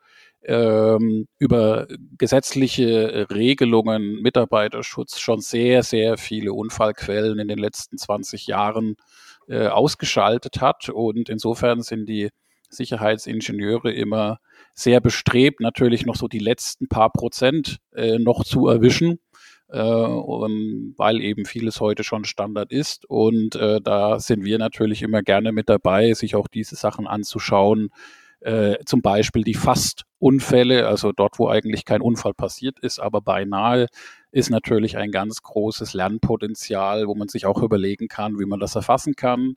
ähm, 0.44 1.26
über 1.38 1.86
gesetzliche 2.18 3.26
Regelungen, 3.30 4.20
Mitarbeiterschutz 4.22 5.18
schon 5.18 5.40
sehr, 5.40 5.82
sehr 5.82 6.18
viele 6.18 6.52
Unfallquellen 6.52 7.38
in 7.38 7.48
den 7.48 7.58
letzten 7.58 7.98
20 7.98 8.46
Jahren 8.46 8.96
äh, 9.48 9.66
ausgeschaltet 9.66 10.60
hat. 10.60 10.88
Und 10.88 11.28
insofern 11.28 11.82
sind 11.82 12.06
die 12.06 12.30
Sicherheitsingenieure 12.68 13.92
immer 13.92 14.38
sehr 14.74 15.00
bestrebt, 15.00 15.60
natürlich 15.60 16.06
noch 16.06 16.16
so 16.16 16.28
die 16.28 16.38
letzten 16.38 16.88
paar 16.88 17.12
Prozent 17.12 17.78
äh, 17.94 18.18
noch 18.18 18.44
zu 18.44 18.68
erwischen. 18.68 19.18
Äh, 19.68 19.78
weil 19.78 21.22
eben 21.22 21.46
vieles 21.46 21.80
heute 21.80 22.04
schon 22.04 22.26
Standard 22.26 22.70
ist. 22.70 23.08
Und 23.08 23.54
äh, 23.54 23.80
da 23.80 24.20
sind 24.20 24.44
wir 24.44 24.58
natürlich 24.58 25.02
immer 25.02 25.22
gerne 25.22 25.50
mit 25.50 25.70
dabei, 25.70 26.12
sich 26.12 26.36
auch 26.36 26.46
diese 26.46 26.76
Sachen 26.76 27.06
anzuschauen, 27.06 27.88
äh, 28.44 28.78
zum 28.84 29.02
Beispiel 29.02 29.44
die 29.44 29.54
Fastunfälle, 29.54 30.86
also 30.86 31.12
dort, 31.12 31.38
wo 31.38 31.48
eigentlich 31.48 31.84
kein 31.84 32.00
Unfall 32.00 32.34
passiert 32.34 32.78
ist, 32.80 32.98
aber 32.98 33.20
beinahe 33.20 33.86
ist 34.30 34.50
natürlich 34.50 34.96
ein 34.96 35.10
ganz 35.10 35.42
großes 35.42 35.94
Lernpotenzial, 35.94 37.06
wo 37.06 37.14
man 37.14 37.28
sich 37.28 37.46
auch 37.46 37.62
überlegen 37.62 38.08
kann, 38.08 38.38
wie 38.38 38.46
man 38.46 38.60
das 38.60 38.74
erfassen 38.74 39.14
kann. 39.14 39.56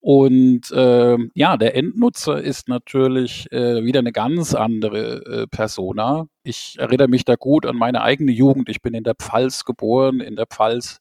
Und 0.00 0.70
äh, 0.70 1.18
ja, 1.34 1.58
der 1.58 1.76
Endnutzer 1.76 2.42
ist 2.42 2.68
natürlich 2.68 3.52
äh, 3.52 3.84
wieder 3.84 3.98
eine 3.98 4.12
ganz 4.12 4.54
andere 4.54 5.42
äh, 5.42 5.46
Persona. 5.46 6.26
Ich 6.42 6.76
erinnere 6.78 7.08
mich 7.08 7.26
da 7.26 7.34
gut 7.36 7.66
an 7.66 7.76
meine 7.76 8.00
eigene 8.00 8.32
Jugend. 8.32 8.70
Ich 8.70 8.80
bin 8.80 8.94
in 8.94 9.04
der 9.04 9.14
Pfalz 9.14 9.66
geboren. 9.66 10.20
In 10.20 10.36
der 10.36 10.46
Pfalz 10.46 11.00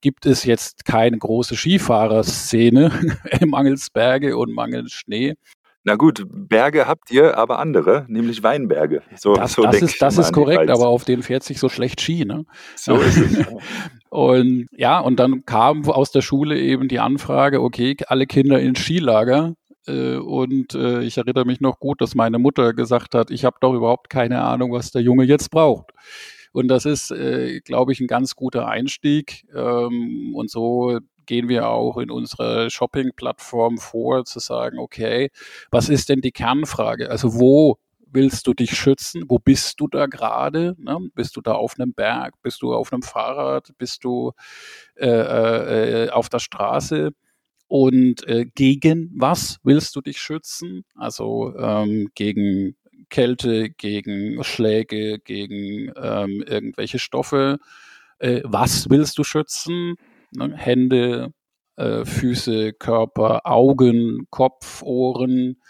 gibt 0.00 0.24
es 0.24 0.44
jetzt 0.44 0.86
keine 0.86 1.18
große 1.18 1.54
Skifahrerszene 1.54 2.90
mangels 3.46 3.90
Berge 3.90 4.38
und 4.38 4.54
mangels 4.54 4.92
Schnee. 4.92 5.34
Na 5.82 5.96
gut, 5.96 6.26
Berge 6.28 6.86
habt 6.86 7.10
ihr, 7.10 7.38
aber 7.38 7.58
andere, 7.58 8.04
nämlich 8.08 8.42
Weinberge. 8.42 9.02
So, 9.16 9.34
das, 9.34 9.54
so 9.54 9.62
das 9.62 9.80
ist, 9.80 10.02
das 10.02 10.18
ist 10.18 10.32
korrekt, 10.32 10.68
aber 10.68 10.88
auf 10.88 11.04
denen 11.04 11.22
fährt 11.22 11.42
sich 11.42 11.58
so 11.58 11.70
schlecht 11.70 12.02
Ski. 12.02 12.26
Ne? 12.26 12.44
So 12.76 12.96
ist 12.96 13.16
es. 13.16 13.46
und 14.10 14.66
ja, 14.72 15.00
und 15.00 15.18
dann 15.18 15.46
kam 15.46 15.88
aus 15.88 16.10
der 16.10 16.20
Schule 16.20 16.58
eben 16.58 16.88
die 16.88 16.98
Anfrage, 16.98 17.62
okay, 17.62 17.96
alle 18.08 18.26
Kinder 18.26 18.60
ins 18.60 18.80
Skilager. 18.80 19.54
Äh, 19.86 20.16
und 20.16 20.74
äh, 20.74 21.02
ich 21.02 21.16
erinnere 21.16 21.46
mich 21.46 21.62
noch 21.62 21.78
gut, 21.78 22.02
dass 22.02 22.14
meine 22.14 22.38
Mutter 22.38 22.74
gesagt 22.74 23.14
hat, 23.14 23.30
ich 23.30 23.46
habe 23.46 23.56
doch 23.60 23.72
überhaupt 23.72 24.10
keine 24.10 24.42
Ahnung, 24.42 24.72
was 24.72 24.90
der 24.90 25.00
Junge 25.00 25.24
jetzt 25.24 25.50
braucht. 25.50 25.92
Und 26.52 26.68
das 26.68 26.84
ist, 26.84 27.10
äh, 27.10 27.60
glaube 27.60 27.92
ich, 27.92 28.00
ein 28.00 28.06
ganz 28.06 28.34
guter 28.34 28.68
Einstieg. 28.68 29.44
Ähm, 29.54 30.32
und 30.34 30.50
so 30.50 30.98
gehen 31.26 31.48
wir 31.48 31.68
auch 31.68 31.98
in 31.98 32.10
unserer 32.10 32.70
Shopping-Plattform 32.70 33.78
vor, 33.78 34.24
zu 34.24 34.38
sagen, 34.38 34.78
okay, 34.78 35.30
was 35.70 35.88
ist 35.88 36.08
denn 36.08 36.20
die 36.20 36.32
Kernfrage? 36.32 37.10
Also 37.10 37.34
wo 37.34 37.78
willst 38.12 38.46
du 38.46 38.54
dich 38.54 38.76
schützen? 38.76 39.24
Wo 39.28 39.38
bist 39.38 39.80
du 39.80 39.88
da 39.88 40.06
gerade? 40.06 40.74
Ne? 40.78 40.98
Bist 41.14 41.36
du 41.36 41.40
da 41.40 41.52
auf 41.52 41.78
einem 41.78 41.92
Berg? 41.92 42.34
Bist 42.42 42.62
du 42.62 42.74
auf 42.74 42.92
einem 42.92 43.02
Fahrrad? 43.02 43.72
Bist 43.78 44.04
du 44.04 44.32
äh, 44.96 45.06
äh, 45.06 46.10
auf 46.10 46.28
der 46.28 46.40
Straße? 46.40 47.10
Und 47.68 48.26
äh, 48.26 48.46
gegen 48.46 49.12
was 49.14 49.58
willst 49.62 49.94
du 49.94 50.00
dich 50.00 50.20
schützen? 50.20 50.84
Also 50.96 51.54
ähm, 51.56 52.08
gegen 52.16 52.74
Kälte, 53.10 53.70
gegen 53.70 54.42
Schläge, 54.42 55.18
gegen 55.20 55.92
ähm, 55.96 56.42
irgendwelche 56.46 56.98
Stoffe. 56.98 57.58
Äh, 58.18 58.40
was 58.44 58.90
willst 58.90 59.18
du 59.18 59.24
schützen? 59.24 59.94
Ne? 60.32 60.52
Hände, 60.56 61.32
äh, 61.76 62.04
Füße, 62.04 62.72
Körper, 62.74 63.42
Augen, 63.44 64.26
Kopf, 64.30 64.82
Ohren 64.82 65.60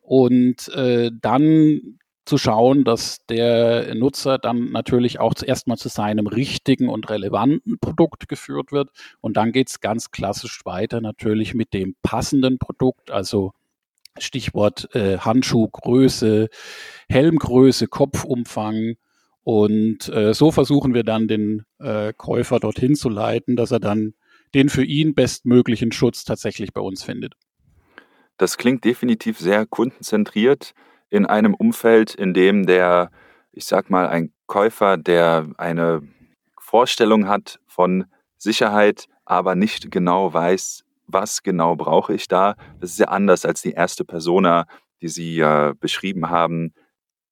und 0.00 0.68
äh, 0.68 1.10
dann 1.20 1.98
zu 2.26 2.38
schauen, 2.38 2.84
dass 2.84 3.26
der 3.26 3.94
Nutzer 3.94 4.38
dann 4.38 4.70
natürlich 4.70 5.18
auch 5.18 5.34
zuerst 5.34 5.66
mal 5.66 5.76
zu 5.76 5.88
seinem 5.88 6.26
richtigen 6.28 6.88
und 6.88 7.10
relevanten 7.10 7.78
Produkt 7.80 8.28
geführt 8.28 8.70
wird. 8.72 8.90
Und 9.20 9.36
dann 9.36 9.52
geht 9.52 9.68
es 9.68 9.80
ganz 9.80 10.10
klassisch 10.10 10.64
weiter 10.64 11.00
natürlich 11.00 11.54
mit 11.54 11.74
dem 11.74 11.96
passenden 12.02 12.58
Produkt, 12.58 13.10
also 13.10 13.52
Stichwort 14.18 14.94
äh, 14.94 15.18
Handschuhgröße, 15.18 16.48
Helmgröße, 17.08 17.88
Kopfumfang, 17.88 18.94
und 19.50 20.08
äh, 20.10 20.32
so 20.32 20.52
versuchen 20.52 20.94
wir 20.94 21.02
dann 21.02 21.26
den 21.26 21.64
äh, 21.80 22.12
Käufer 22.16 22.60
dorthin 22.60 22.94
zu 22.94 23.08
leiten, 23.08 23.56
dass 23.56 23.72
er 23.72 23.80
dann 23.80 24.14
den 24.54 24.68
für 24.68 24.84
ihn 24.84 25.12
bestmöglichen 25.16 25.90
Schutz 25.90 26.22
tatsächlich 26.22 26.72
bei 26.72 26.80
uns 26.80 27.02
findet. 27.02 27.34
Das 28.36 28.58
klingt 28.58 28.84
definitiv 28.84 29.40
sehr 29.40 29.66
kundenzentriert 29.66 30.72
in 31.08 31.26
einem 31.26 31.54
Umfeld, 31.54 32.14
in 32.14 32.32
dem 32.32 32.64
der, 32.64 33.10
ich 33.50 33.64
sag 33.64 33.90
mal, 33.90 34.06
ein 34.06 34.32
Käufer, 34.46 34.96
der 34.96 35.48
eine 35.58 36.02
Vorstellung 36.60 37.26
hat 37.26 37.58
von 37.66 38.04
Sicherheit, 38.36 39.06
aber 39.24 39.56
nicht 39.56 39.90
genau 39.90 40.32
weiß, 40.32 40.84
was 41.08 41.42
genau 41.42 41.74
brauche 41.74 42.14
ich 42.14 42.28
da. 42.28 42.54
Das 42.80 42.90
ist 42.90 43.00
ja 43.00 43.08
anders 43.08 43.44
als 43.44 43.62
die 43.62 43.72
erste 43.72 44.04
Persona, 44.04 44.66
die 45.02 45.08
Sie 45.08 45.40
äh, 45.40 45.74
beschrieben 45.80 46.30
haben, 46.30 46.72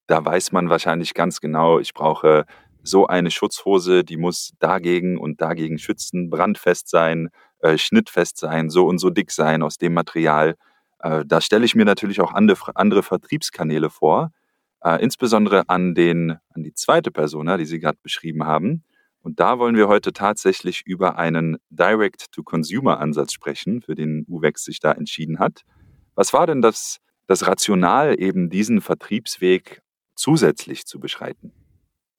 da 0.08 0.24
weiß 0.24 0.52
man 0.52 0.70
wahrscheinlich 0.70 1.14
ganz 1.14 1.40
genau, 1.40 1.78
ich 1.78 1.94
brauche 1.94 2.46
so 2.82 3.06
eine 3.06 3.30
Schutzhose, 3.30 4.02
die 4.02 4.16
muss 4.16 4.54
dagegen 4.58 5.18
und 5.18 5.40
dagegen 5.40 5.78
schützen, 5.78 6.30
brandfest 6.30 6.88
sein, 6.88 7.28
äh, 7.60 7.76
schnittfest 7.76 8.38
sein, 8.38 8.70
so 8.70 8.86
und 8.86 8.98
so 8.98 9.10
dick 9.10 9.30
sein 9.30 9.62
aus 9.62 9.76
dem 9.76 9.92
Material. 9.92 10.56
Äh, 11.00 11.24
da 11.26 11.40
stelle 11.40 11.66
ich 11.66 11.74
mir 11.74 11.84
natürlich 11.84 12.20
auch 12.20 12.32
andere, 12.32 12.74
andere 12.76 13.02
Vertriebskanäle 13.02 13.90
vor, 13.90 14.32
äh, 14.82 15.02
insbesondere 15.02 15.68
an, 15.68 15.94
den, 15.94 16.38
an 16.54 16.62
die 16.62 16.72
zweite 16.72 17.10
Persona, 17.10 17.58
die 17.58 17.66
Sie 17.66 17.78
gerade 17.78 17.98
beschrieben 18.02 18.44
haben. 18.44 18.84
Und 19.20 19.40
da 19.40 19.58
wollen 19.58 19.76
wir 19.76 19.88
heute 19.88 20.14
tatsächlich 20.14 20.82
über 20.86 21.18
einen 21.18 21.58
Direct-to-Consumer-Ansatz 21.68 23.32
sprechen, 23.34 23.82
für 23.82 23.94
den 23.94 24.24
UVEX 24.26 24.64
sich 24.64 24.80
da 24.80 24.92
entschieden 24.92 25.38
hat. 25.38 25.62
Was 26.14 26.32
war 26.32 26.46
denn 26.46 26.62
das, 26.62 26.98
das 27.26 27.46
Rational, 27.46 28.18
eben 28.18 28.48
diesen 28.48 28.80
Vertriebsweg 28.80 29.82
zusätzlich 30.18 30.87
zu 30.87 31.00
beschreiten? 31.00 31.52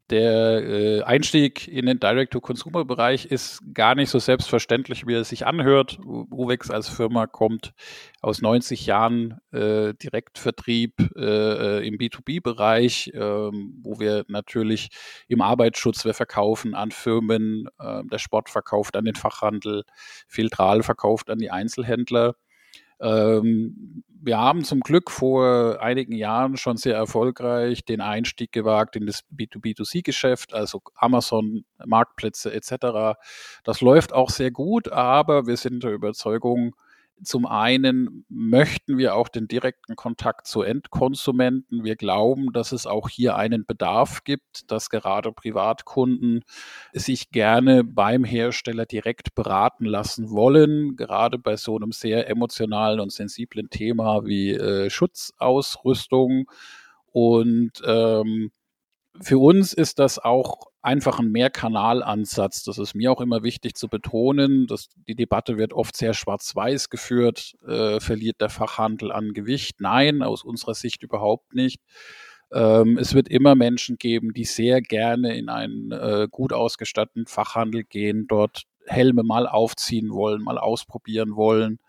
der 0.10 0.64
äh, 0.64 1.04
Einstieg 1.04 1.68
in 1.68 1.86
den 1.86 2.00
Direct-to-Consumer-Bereich 2.00 3.26
ist 3.26 3.62
gar 3.74 3.96
nicht 3.96 4.10
so 4.10 4.18
selbstverständlich, 4.18 5.06
wie 5.06 5.14
er 5.14 5.24
sich 5.24 5.46
anhört. 5.46 6.00
Uvex 6.04 6.72
als 6.72 6.90
Firma 6.90 7.28
kommt 7.28 7.74
aus 8.22 8.42
90 8.42 8.86
Jahren 8.86 9.40
äh, 9.52 9.94
Direktvertrieb 9.94 10.94
äh, 11.16 11.88
im 11.88 11.96
B2B-Bereich, 11.98 13.12
ähm, 13.14 13.80
wo 13.84 14.00
wir 14.00 14.26
natürlich 14.28 14.90
im 15.28 15.42
Arbeitsschutz, 15.42 16.06
wir 16.06 16.14
verkaufen 16.14 16.74
an 16.74 16.92
Firmen, 16.92 17.70
äh, 17.80 18.02
der 18.12 18.20
Sport 18.20 18.50
verkauft 18.50 18.96
an 18.96 19.06
den 19.06 19.16
Fachhandel, 19.16 19.84
Filtral 20.28 20.82
verkauft 20.82 21.30
an 21.30 21.38
die 21.38 21.52
Einzelhändler. 21.52 22.36
Ähm, 23.02 24.04
wir 24.22 24.38
haben 24.38 24.64
zum 24.66 24.82
Glück 24.82 25.12
vor 25.12 25.82
einigen 25.82 26.14
Jahren 26.14 26.58
schon 26.58 26.78
sehr 26.78 26.96
erfolgreich 26.96 27.86
den 27.86 28.02
Einstieg 28.02 28.52
gewagt 28.52 28.96
in 28.98 29.06
das 29.06 29.24
B2B2C-Geschäft, 29.34 30.54
also 30.54 30.82
Amazon, 30.96 31.64
Marktplätze 31.86 32.54
etc. 32.54 33.18
Das 33.64 33.82
läuft 33.82 34.14
auch 34.14 34.30
sehr 34.30 34.52
gut, 34.52 34.92
aber 34.92 35.48
wir 35.48 35.56
sind 35.56 35.84
der 35.84 35.94
Überzeugung, 35.94 36.76
zum 37.24 37.46
einen 37.46 38.26
möchten 38.30 38.98
wir 38.98 39.16
auch 39.16 39.28
den 39.28 39.48
direkten 39.48 39.96
Kontakt 39.96 40.48
zu 40.48 40.62
Endkonsumenten. 40.62 41.84
Wir 41.84 41.96
glauben, 41.96 42.54
dass 42.54 42.72
es 42.72 42.88
auch 42.88 43.10
hier 43.10 43.36
einen 43.36 43.66
Bedarf 43.66 44.24
gibt, 44.24 44.72
dass 44.72 44.90
gerade 44.90 45.32
Privatkunden 45.32 46.44
sich 46.94 47.32
gerne 47.32 47.84
beim 47.84 48.24
Hersteller 48.24 48.86
direkt 48.86 49.36
beraten 49.36 49.86
lassen 49.86 50.30
wollen, 50.30 50.96
gerade 50.96 51.38
bei 51.38 51.58
so 51.58 51.76
einem 51.76 51.92
sehr 51.92 52.30
emotionalen 52.30 53.00
und 53.00 53.12
sensiblen 53.12 53.70
Thema 53.70 54.26
wie 54.26 54.52
äh, 54.52 54.90
Schutzausrüstung. 54.90 56.50
Und 57.12 57.82
ähm, 57.86 58.52
für 59.22 59.38
uns 59.38 59.74
ist 59.74 60.00
das 60.00 60.20
auch 60.20 60.68
einfach 60.82 61.20
ein 61.20 61.32
Mehrkanalansatz. 61.32 62.64
Das 62.64 62.78
ist 62.78 62.96
mir 62.96 63.12
auch 63.12 63.22
immer 63.22 63.44
wichtig 63.44 63.76
zu 63.76 63.88
betonen. 63.88 64.68
Dass 64.68 64.90
die 65.08 65.16
Debatte 65.16 65.58
wird 65.58 65.74
oft 65.74 65.96
sehr 65.96 66.14
schwarz-weiß 66.14 66.90
geführt. 66.90 67.56
Äh, 67.68 68.00
verliert 68.00 68.42
der 68.42 68.50
Fachhandel 68.50 69.12
an 69.12 69.34
Gewicht? 69.34 69.82
Nein, 69.82 70.22
aus 70.24 70.44
unserer 70.44 70.74
Sicht 70.74 71.04
überhaupt 71.04 71.54
nicht. 71.54 71.82
Ähm, 72.52 72.98
es 72.98 73.14
wird 73.14 73.30
immer 73.30 73.56
Menschen 73.56 73.98
geben, 73.98 74.34
die 74.34 74.46
sehr 74.46 74.82
gerne 74.82 75.38
in 75.38 75.50
einen 75.50 75.92
äh, 75.92 76.28
gut 76.30 76.54
ausgestatteten 76.54 77.28
Fachhandel 77.28 77.84
gehen, 77.84 78.26
dort 78.28 78.64
Helme 78.88 79.24
mal 79.24 79.48
aufziehen 79.48 80.12
wollen, 80.12 80.42
mal 80.42 80.58
ausprobieren 80.58 81.36
wollen. 81.36 81.80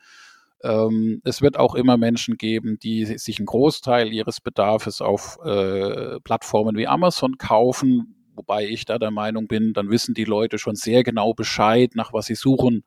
Ähm, 0.63 1.21
es 1.25 1.43
wird 1.43 1.59
auch 1.59 1.75
immer 1.75 1.97
Menschen 1.97 2.37
geben, 2.37 2.79
die 2.79 3.05
sich 3.05 3.39
einen 3.39 3.47
Großteil 3.47 4.13
ihres 4.13 4.41
Bedarfs 4.41 5.01
auf 5.01 5.39
äh, 5.45 6.21
Plattformen 6.21 6.77
wie 6.77 6.87
Amazon 6.87 7.39
kaufen, 7.39 8.17
wobei 8.35 8.67
ich 8.67 8.85
da 8.85 8.99
der 8.99 9.11
Meinung 9.11 9.49
bin, 9.49 9.73
dann 9.73 9.91
wissen 9.91 10.15
die 10.15 10.25
Leute 10.25 10.59
schon 10.59 10.77
sehr 10.77 11.03
genau 11.03 11.35
Bescheid, 11.35 11.93
nach 11.95 12.13
was 12.13 12.27
sie 12.27 12.35
suchen, 12.35 12.85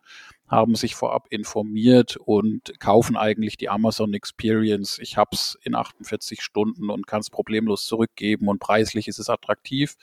haben 0.48 0.76
sich 0.76 0.94
vorab 0.96 1.28
informiert 1.30 2.18
und 2.18 2.80
kaufen 2.80 3.18
eigentlich 3.18 3.58
die 3.58 3.70
Amazon 3.70 4.14
Experience. 4.14 5.00
Ich 5.00 5.18
habe 5.18 5.32
es 5.34 5.58
in 5.64 5.74
48 5.76 6.42
Stunden 6.42 6.90
und 6.90 7.08
kann 7.08 7.22
es 7.22 7.30
problemlos 7.30 7.86
zurückgeben 7.86 8.48
und 8.48 8.60
preislich 8.60 9.08
ist 9.08 9.20
es 9.20 9.30
attraktiv. 9.30 9.96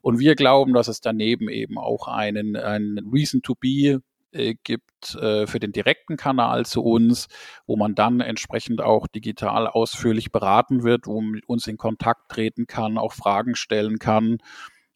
Und 0.00 0.18
wir 0.18 0.34
glauben, 0.34 0.74
dass 0.74 0.88
es 0.88 1.00
daneben 1.00 1.48
eben 1.48 1.78
auch 1.78 2.08
einen, 2.08 2.56
einen 2.56 3.10
Reason 3.10 3.42
to 3.42 3.54
be 3.54 4.00
äh, 4.34 4.54
gibt 4.62 5.14
äh, 5.14 5.46
für 5.46 5.60
den 5.60 5.72
direkten 5.72 6.16
Kanal 6.16 6.66
zu 6.66 6.82
uns, 6.82 7.28
wo 7.66 7.76
man 7.76 7.94
dann 7.94 8.20
entsprechend 8.20 8.80
auch 8.80 9.06
digital 9.06 9.66
ausführlich 9.66 10.32
beraten 10.32 10.82
wird, 10.82 11.06
wo 11.06 11.20
man 11.20 11.30
mit 11.30 11.48
uns 11.48 11.66
in 11.66 11.76
Kontakt 11.76 12.30
treten 12.30 12.66
kann, 12.66 12.98
auch 12.98 13.12
Fragen 13.12 13.54
stellen 13.54 13.98
kann 13.98 14.38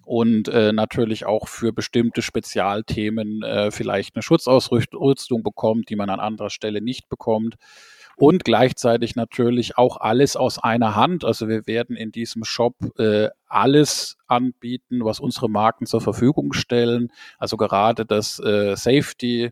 und 0.04 0.48
äh, 0.48 0.72
natürlich 0.72 1.26
auch 1.26 1.48
für 1.48 1.72
bestimmte 1.72 2.22
Spezialthemen 2.22 3.42
vielleicht 3.70 4.16
eine 4.16 4.22
Schutzausrüstung 4.22 5.42
bekommt, 5.42 5.90
die 5.90 5.96
man 5.96 6.10
an 6.10 6.20
anderer 6.20 6.50
Stelle 6.50 6.80
nicht 6.80 7.08
bekommt. 7.08 7.56
Und 8.18 8.44
gleichzeitig 8.44 9.14
natürlich 9.14 9.78
auch 9.78 9.96
alles 9.96 10.34
aus 10.34 10.58
einer 10.58 10.96
Hand. 10.96 11.24
Also 11.24 11.46
wir 11.46 11.68
werden 11.68 11.94
in 11.94 12.10
diesem 12.10 12.42
Shop 12.42 12.74
äh, 12.98 13.28
alles 13.46 14.16
anbieten, 14.26 15.04
was 15.04 15.20
unsere 15.20 15.48
Marken 15.48 15.86
zur 15.86 16.00
Verfügung 16.00 16.52
stellen. 16.52 17.12
Also 17.38 17.56
gerade 17.56 18.04
das 18.04 18.40
äh, 18.40 18.74
Safety 18.74 19.50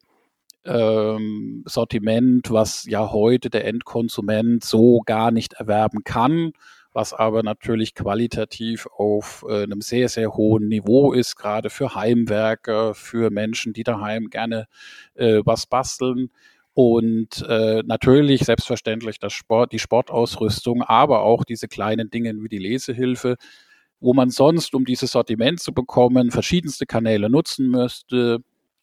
ähm, 0.64 1.62
Sortiment, 1.64 2.50
was 2.50 2.87
ja 2.87 3.12
heute 3.12 3.50
der 3.50 3.66
Endkonsument 3.66 4.64
so 4.64 5.00
gar 5.07 5.31
nicht 5.31 5.52
erwerben 5.55 6.02
kann, 6.02 6.52
was 6.92 7.12
aber 7.12 7.44
natürlich 7.44 7.94
qualitativ 7.94 8.88
auf 8.96 9.44
äh, 9.48 9.62
einem 9.62 9.81
sehr, 9.81 10.09
sehr 10.09 10.33
hohen 10.35 10.66
Niveau 10.66 11.12
ist, 11.12 11.37
gerade 11.37 11.70
für 11.70 11.94
Heimwerker, 11.94 12.94
für 12.94 13.31
Menschen, 13.31 13.74
die 13.74 13.85
daheim 13.85 14.29
gerne 14.29 14.66
äh, 15.14 15.40
was 15.44 15.66
basteln. 15.66 16.31
Und 16.76 17.42
äh, 17.48 17.82
natürlich 17.86 18.42
selbstverständlich 18.42 19.18
das 19.18 19.32
Sport, 19.32 19.72
die 19.72 19.78
Sportausrüstung, 19.78 20.82
aber 20.82 21.22
auch 21.22 21.42
diese 21.42 21.68
kleinen 21.68 22.10
Dinge 22.10 22.34
wie 22.42 22.50
die 22.50 22.58
Lesehilfe, 22.58 23.36
wo 23.98 24.12
man 24.12 24.28
sonst, 24.28 24.74
um 24.74 24.84
dieses 24.84 25.12
Sortiment 25.12 25.58
zu 25.58 25.72
bekommen, 25.72 26.30
verschiedenste 26.30 26.84
Kanäle 26.84 27.30
nutzen 27.30 27.70
müsste, 27.70 28.40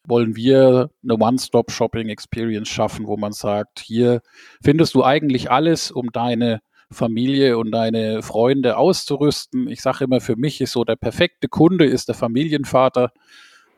wollen 0.08 0.34
wir 0.34 0.90
eine 1.04 1.14
One-Stop-Shopping-Experience 1.14 2.68
schaffen, 2.68 3.06
wo 3.06 3.16
man 3.16 3.30
sagt, 3.30 3.78
hier 3.78 4.22
findest 4.60 4.96
du 4.96 5.04
eigentlich 5.04 5.52
alles, 5.52 5.92
um 5.92 6.10
deine 6.10 6.62
Familie 6.90 7.58
und 7.58 7.70
deine 7.70 8.24
Freunde 8.24 8.76
auszurüsten. 8.76 9.68
Ich 9.68 9.82
sage 9.82 10.02
immer, 10.02 10.20
für 10.20 10.34
mich 10.34 10.60
ist 10.60 10.72
so 10.72 10.82
der 10.82 10.96
perfekte 10.96 11.46
Kunde 11.46 11.86
ist 11.86 12.08
der 12.08 12.16
Familienvater, 12.16 13.12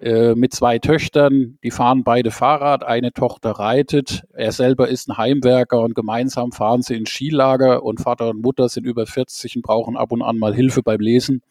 äh, 0.00 0.34
mit 0.34 0.52
zwei 0.52 0.78
Töchtern, 0.78 1.58
die 1.62 1.70
fahren 1.70 2.04
beide 2.04 2.30
Fahrrad, 2.30 2.84
eine 2.84 3.12
Tochter 3.12 3.52
reitet, 3.52 4.24
er 4.34 4.52
selber 4.52 4.88
ist 4.88 5.08
ein 5.08 5.16
Heimwerker 5.16 5.80
und 5.80 5.94
gemeinsam 5.94 6.52
fahren 6.52 6.82
sie 6.82 6.96
ins 6.96 7.10
Skilager 7.10 7.82
und 7.82 8.00
Vater 8.00 8.30
und 8.30 8.42
Mutter 8.42 8.68
sind 8.68 8.84
über 8.84 9.06
40 9.06 9.56
und 9.56 9.62
brauchen 9.62 9.96
ab 9.96 10.12
und 10.12 10.22
an 10.22 10.38
mal 10.38 10.54
Hilfe 10.54 10.82
beim 10.82 11.00
Lesen. 11.00 11.42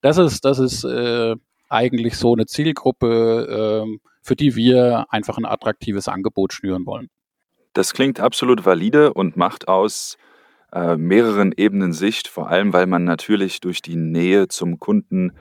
Das 0.00 0.16
ist, 0.16 0.44
das 0.44 0.58
ist 0.58 0.84
äh, 0.84 1.36
eigentlich 1.68 2.16
so 2.16 2.32
eine 2.32 2.46
Zielgruppe, 2.46 3.84
äh, 3.86 3.98
für 4.22 4.36
die 4.36 4.56
wir 4.56 5.06
einfach 5.10 5.36
ein 5.36 5.44
attraktives 5.44 6.08
Angebot 6.08 6.52
schnüren 6.52 6.86
wollen. 6.86 7.10
Das 7.74 7.92
klingt 7.92 8.20
absolut 8.20 8.64
valide 8.64 9.12
und 9.12 9.36
macht 9.36 9.68
aus 9.68 10.16
äh, 10.72 10.96
mehreren 10.96 11.52
Ebenen 11.56 11.92
Sicht, 11.92 12.28
vor 12.28 12.48
allem 12.48 12.72
weil 12.72 12.86
man 12.86 13.04
natürlich 13.04 13.60
durch 13.60 13.82
die 13.82 13.96
Nähe 13.96 14.48
zum 14.48 14.78
Kunden 14.78 15.32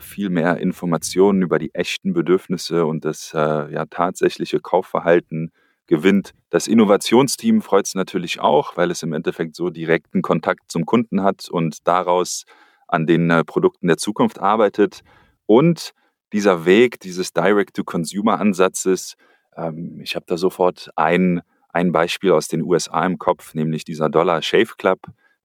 viel 0.00 0.30
mehr 0.30 0.58
Informationen 0.58 1.42
über 1.42 1.58
die 1.58 1.74
echten 1.74 2.12
Bedürfnisse 2.12 2.86
und 2.86 3.04
das 3.04 3.32
äh, 3.34 3.72
ja, 3.72 3.84
tatsächliche 3.86 4.60
Kaufverhalten 4.60 5.52
gewinnt. 5.86 6.32
Das 6.50 6.66
Innovationsteam 6.66 7.60
freut 7.60 7.86
es 7.86 7.94
natürlich 7.94 8.40
auch, 8.40 8.76
weil 8.76 8.90
es 8.90 9.02
im 9.02 9.12
Endeffekt 9.12 9.54
so 9.54 9.70
direkten 9.70 10.22
Kontakt 10.22 10.70
zum 10.70 10.86
Kunden 10.86 11.22
hat 11.22 11.48
und 11.48 11.86
daraus 11.86 12.44
an 12.88 13.06
den 13.06 13.30
äh, 13.30 13.44
Produkten 13.44 13.86
der 13.86 13.96
Zukunft 13.96 14.40
arbeitet. 14.40 15.02
Und 15.46 15.92
dieser 16.32 16.64
Weg 16.64 17.00
dieses 17.00 17.32
Direct-to-Consumer-Ansatzes, 17.32 19.16
ähm, 19.56 20.00
ich 20.02 20.16
habe 20.16 20.26
da 20.26 20.36
sofort 20.36 20.90
ein, 20.96 21.42
ein 21.68 21.92
Beispiel 21.92 22.32
aus 22.32 22.48
den 22.48 22.62
USA 22.62 23.04
im 23.04 23.18
Kopf, 23.18 23.54
nämlich 23.54 23.84
dieser 23.84 24.08
Dollar 24.08 24.42
Shave 24.42 24.74
Club, 24.78 25.00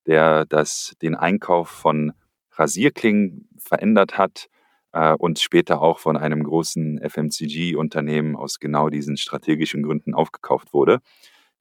der 0.05 0.45
das, 0.45 0.93
den 1.01 1.15
Einkauf 1.15 1.69
von 1.69 2.13
Rasierklingen 2.59 3.49
verändert 3.57 4.17
hat 4.17 4.49
äh, 4.91 5.13
und 5.13 5.39
später 5.39 5.81
auch 5.81 5.99
von 5.99 6.17
einem 6.17 6.43
großen 6.43 6.99
FMCG-Unternehmen 7.01 8.35
aus 8.35 8.59
genau 8.59 8.89
diesen 8.89 9.17
strategischen 9.17 9.83
Gründen 9.83 10.13
aufgekauft 10.13 10.73
wurde. 10.73 10.99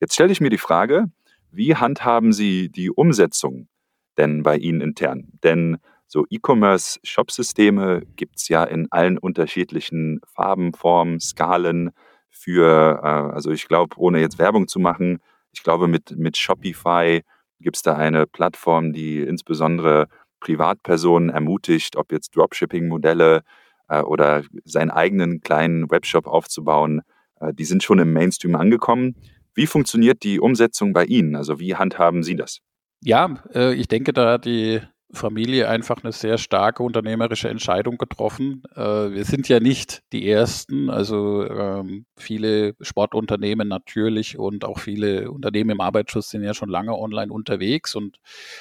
Jetzt 0.00 0.14
stelle 0.14 0.32
ich 0.32 0.40
mir 0.40 0.50
die 0.50 0.58
Frage, 0.58 1.06
wie 1.50 1.76
handhaben 1.76 2.32
Sie 2.32 2.68
die 2.68 2.90
Umsetzung 2.90 3.68
denn 4.16 4.42
bei 4.42 4.56
Ihnen 4.56 4.80
intern? 4.80 5.28
Denn 5.42 5.78
so 6.06 6.24
E-Commerce-Shop-Systeme 6.30 8.02
gibt 8.16 8.36
es 8.38 8.48
ja 8.48 8.64
in 8.64 8.90
allen 8.90 9.18
unterschiedlichen 9.18 10.20
Farben, 10.26 10.72
Formen, 10.72 11.20
Skalen 11.20 11.90
für, 12.30 13.00
äh, 13.02 13.06
also 13.06 13.50
ich 13.50 13.68
glaube, 13.68 13.96
ohne 13.98 14.20
jetzt 14.20 14.38
Werbung 14.38 14.68
zu 14.68 14.78
machen, 14.78 15.20
ich 15.52 15.62
glaube, 15.62 15.88
mit, 15.88 16.16
mit 16.16 16.36
Shopify 16.36 17.22
gibt 17.60 17.76
es 17.76 17.82
da 17.82 17.96
eine 17.96 18.26
Plattform, 18.26 18.92
die 18.92 19.20
insbesondere 19.20 20.08
Privatpersonen 20.40 21.30
ermutigt, 21.30 21.96
ob 21.96 22.12
jetzt 22.12 22.36
Dropshipping-Modelle 22.36 23.42
äh, 23.88 24.00
oder 24.00 24.42
seinen 24.64 24.90
eigenen 24.90 25.40
kleinen 25.40 25.90
Webshop 25.90 26.26
aufzubauen, 26.26 27.02
äh, 27.40 27.52
die 27.52 27.64
sind 27.64 27.82
schon 27.82 27.98
im 27.98 28.12
Mainstream 28.12 28.54
angekommen. 28.54 29.16
Wie 29.54 29.66
funktioniert 29.66 30.22
die 30.22 30.40
Umsetzung 30.40 30.92
bei 30.92 31.04
Ihnen? 31.04 31.34
Also 31.34 31.58
wie 31.58 31.74
handhaben 31.74 32.22
Sie 32.22 32.36
das? 32.36 32.60
Ja, 33.02 33.42
äh, 33.54 33.74
ich 33.74 33.88
denke, 33.88 34.12
da 34.12 34.38
die 34.38 34.80
Familie 35.10 35.68
einfach 35.68 36.02
eine 36.02 36.12
sehr 36.12 36.36
starke 36.36 36.82
unternehmerische 36.82 37.48
Entscheidung 37.48 37.96
getroffen. 37.96 38.62
Äh, 38.74 38.80
wir 39.12 39.24
sind 39.24 39.48
ja 39.48 39.58
nicht 39.58 40.02
die 40.12 40.28
Ersten, 40.28 40.90
also 40.90 41.48
ähm, 41.48 42.04
viele 42.16 42.74
Sportunternehmen 42.80 43.68
natürlich 43.68 44.38
und 44.38 44.64
auch 44.64 44.78
viele 44.78 45.30
Unternehmen 45.30 45.70
im 45.70 45.80
Arbeitsschutz 45.80 46.30
sind 46.30 46.42
ja 46.42 46.52
schon 46.52 46.68
lange 46.68 46.94
online 46.94 47.32
unterwegs 47.32 47.94
und 47.94 48.18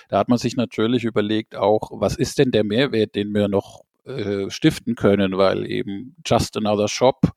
da 0.08 0.20
hat 0.20 0.30
man 0.30 0.38
sich 0.38 0.56
natürlich 0.56 1.04
überlegt 1.04 1.56
auch, 1.56 1.90
was 1.92 2.16
ist 2.16 2.40
denn 2.40 2.52
der 2.52 2.64
Mehrwert, 2.64 3.16
den 3.16 3.34
wir 3.34 3.50
noch 3.50 3.84
äh, 4.06 4.50
stiften 4.50 4.96
können, 4.96 5.38
weil 5.38 5.70
eben 5.70 6.16
just 6.26 6.56
another 6.56 6.88
shop 6.88 7.34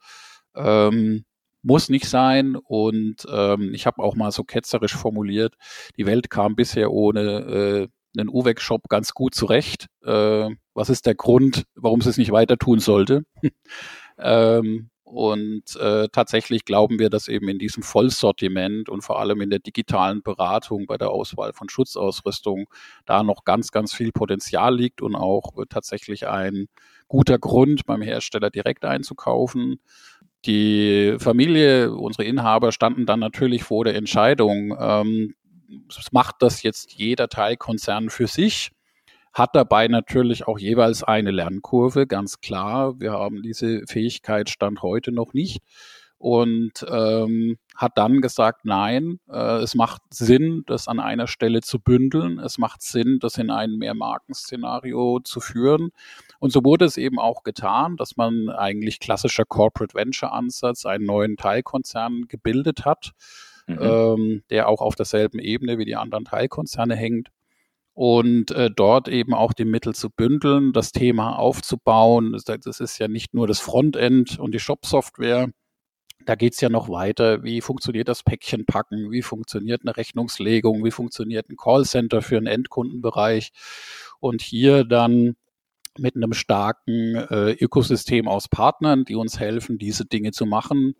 ähm, 0.54 1.24
muss 1.62 1.88
nicht 1.88 2.06
sein. 2.06 2.56
Und 2.56 3.26
ähm, 3.30 3.72
ich 3.74 3.86
habe 3.86 4.02
auch 4.02 4.14
mal 4.14 4.30
so 4.30 4.44
ketzerisch 4.44 4.94
formuliert, 4.96 5.56
die 5.96 6.06
Welt 6.06 6.30
kam 6.30 6.54
bisher 6.54 6.92
ohne 6.92 7.20
äh, 7.20 7.88
einen 8.16 8.28
UVEC-Shop 8.28 8.88
ganz 8.88 9.12
gut 9.12 9.34
zurecht. 9.34 9.86
Äh, 10.04 10.50
was 10.74 10.90
ist 10.90 11.06
der 11.06 11.14
Grund, 11.14 11.64
warum 11.74 12.00
sie 12.00 12.10
es 12.10 12.18
nicht 12.18 12.32
weiter 12.32 12.56
tun 12.56 12.80
sollte? 12.80 13.22
ähm, 14.18 14.90
und 15.10 15.74
äh, 15.74 16.06
tatsächlich 16.12 16.64
glauben 16.64 17.00
wir, 17.00 17.10
dass 17.10 17.26
eben 17.26 17.48
in 17.48 17.58
diesem 17.58 17.82
Vollsortiment 17.82 18.88
und 18.88 19.02
vor 19.02 19.18
allem 19.18 19.40
in 19.40 19.50
der 19.50 19.58
digitalen 19.58 20.22
Beratung 20.22 20.86
bei 20.86 20.98
der 20.98 21.10
Auswahl 21.10 21.52
von 21.52 21.68
Schutzausrüstung 21.68 22.66
da 23.06 23.24
noch 23.24 23.44
ganz, 23.44 23.72
ganz 23.72 23.92
viel 23.92 24.12
Potenzial 24.12 24.76
liegt 24.76 25.02
und 25.02 25.16
auch 25.16 25.58
äh, 25.58 25.64
tatsächlich 25.68 26.28
ein 26.28 26.68
guter 27.08 27.40
Grund 27.40 27.86
beim 27.86 28.02
Hersteller 28.02 28.50
direkt 28.50 28.84
einzukaufen. 28.84 29.80
Die 30.46 31.16
Familie, 31.18 31.92
unsere 31.92 32.24
Inhaber 32.24 32.70
standen 32.70 33.04
dann 33.04 33.18
natürlich 33.18 33.64
vor 33.64 33.84
der 33.84 33.96
Entscheidung, 33.96 34.76
ähm, 34.78 35.34
macht 36.12 36.36
das 36.40 36.62
jetzt 36.62 36.92
jeder 36.92 37.28
Teilkonzern 37.28 38.10
für 38.10 38.26
sich, 38.26 38.70
hat 39.32 39.54
dabei 39.54 39.88
natürlich 39.88 40.46
auch 40.46 40.58
jeweils 40.58 41.02
eine 41.04 41.30
Lernkurve, 41.30 42.06
ganz 42.06 42.40
klar. 42.40 42.98
Wir 42.98 43.12
haben 43.12 43.42
diese 43.42 43.82
Fähigkeit 43.86 44.50
Stand 44.50 44.82
heute 44.82 45.12
noch 45.12 45.32
nicht 45.34 45.62
und 46.20 46.84
ähm, 46.86 47.56
hat 47.74 47.96
dann 47.96 48.20
gesagt, 48.20 48.66
nein, 48.66 49.20
äh, 49.30 49.62
es 49.62 49.74
macht 49.74 50.02
Sinn, 50.10 50.64
das 50.66 50.86
an 50.86 51.00
einer 51.00 51.26
Stelle 51.26 51.62
zu 51.62 51.78
bündeln. 51.78 52.38
Es 52.38 52.58
macht 52.58 52.82
Sinn, 52.82 53.18
das 53.20 53.38
in 53.38 53.50
ein 53.50 53.76
Mehrmarkenszenario 53.76 55.20
zu 55.24 55.40
führen. 55.40 55.92
Und 56.38 56.52
so 56.52 56.62
wurde 56.62 56.84
es 56.84 56.98
eben 56.98 57.18
auch 57.18 57.42
getan, 57.42 57.96
dass 57.96 58.18
man 58.18 58.50
eigentlich 58.50 59.00
klassischer 59.00 59.46
Corporate 59.46 59.94
Venture 59.94 60.32
Ansatz 60.32 60.84
einen 60.84 61.06
neuen 61.06 61.38
Teilkonzern 61.38 62.28
gebildet 62.28 62.84
hat, 62.84 63.12
mhm. 63.70 63.78
ähm, 63.80 64.42
der 64.50 64.68
auch 64.68 64.80
auf 64.80 64.94
derselben 64.94 65.38
Ebene 65.38 65.78
wie 65.78 65.84
die 65.84 65.96
anderen 65.96 66.24
Teilkonzerne 66.24 66.96
hängt 66.96 67.28
und 67.94 68.50
äh, 68.52 68.70
dort 68.74 69.08
eben 69.08 69.34
auch 69.34 69.52
die 69.52 69.64
Mittel 69.64 69.94
zu 69.94 70.10
bündeln, 70.10 70.72
das 70.72 70.92
Thema 70.92 71.38
aufzubauen. 71.38 72.32
Das, 72.32 72.44
das 72.44 72.80
ist 72.80 72.98
ja 72.98 73.08
nicht 73.08 73.34
nur 73.34 73.46
das 73.46 73.60
Frontend 73.60 74.38
und 74.38 74.52
die 74.52 74.60
Shop-Software, 74.60 75.50
da 76.26 76.34
geht 76.34 76.54
es 76.54 76.60
ja 76.60 76.68
noch 76.68 76.88
weiter. 76.88 77.42
Wie 77.42 77.60
funktioniert 77.60 78.08
das 78.08 78.22
Päckchenpacken? 78.22 79.10
Wie 79.10 79.22
funktioniert 79.22 79.82
eine 79.82 79.96
Rechnungslegung? 79.96 80.84
Wie 80.84 80.90
funktioniert 80.90 81.48
ein 81.48 81.56
Callcenter 81.56 82.22
für 82.22 82.36
einen 82.36 82.46
Endkundenbereich? 82.46 83.52
Und 84.20 84.42
hier 84.42 84.84
dann 84.84 85.36
mit 85.98 86.16
einem 86.16 86.32
starken 86.34 87.16
äh, 87.16 87.52
Ökosystem 87.52 88.28
aus 88.28 88.48
Partnern, 88.48 89.04
die 89.04 89.14
uns 89.14 89.40
helfen, 89.40 89.78
diese 89.78 90.04
Dinge 90.04 90.30
zu 90.32 90.46
machen, 90.46 90.94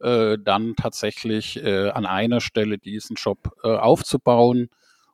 äh, 0.00 0.38
dann 0.42 0.74
tatsächlich 0.76 1.62
äh, 1.62 1.90
an 1.90 2.06
einer 2.06 2.40
Stelle 2.40 2.78
diesen 2.78 3.16
Shop 3.16 3.52
äh, 3.62 3.68
aufzubauen. 3.68 4.68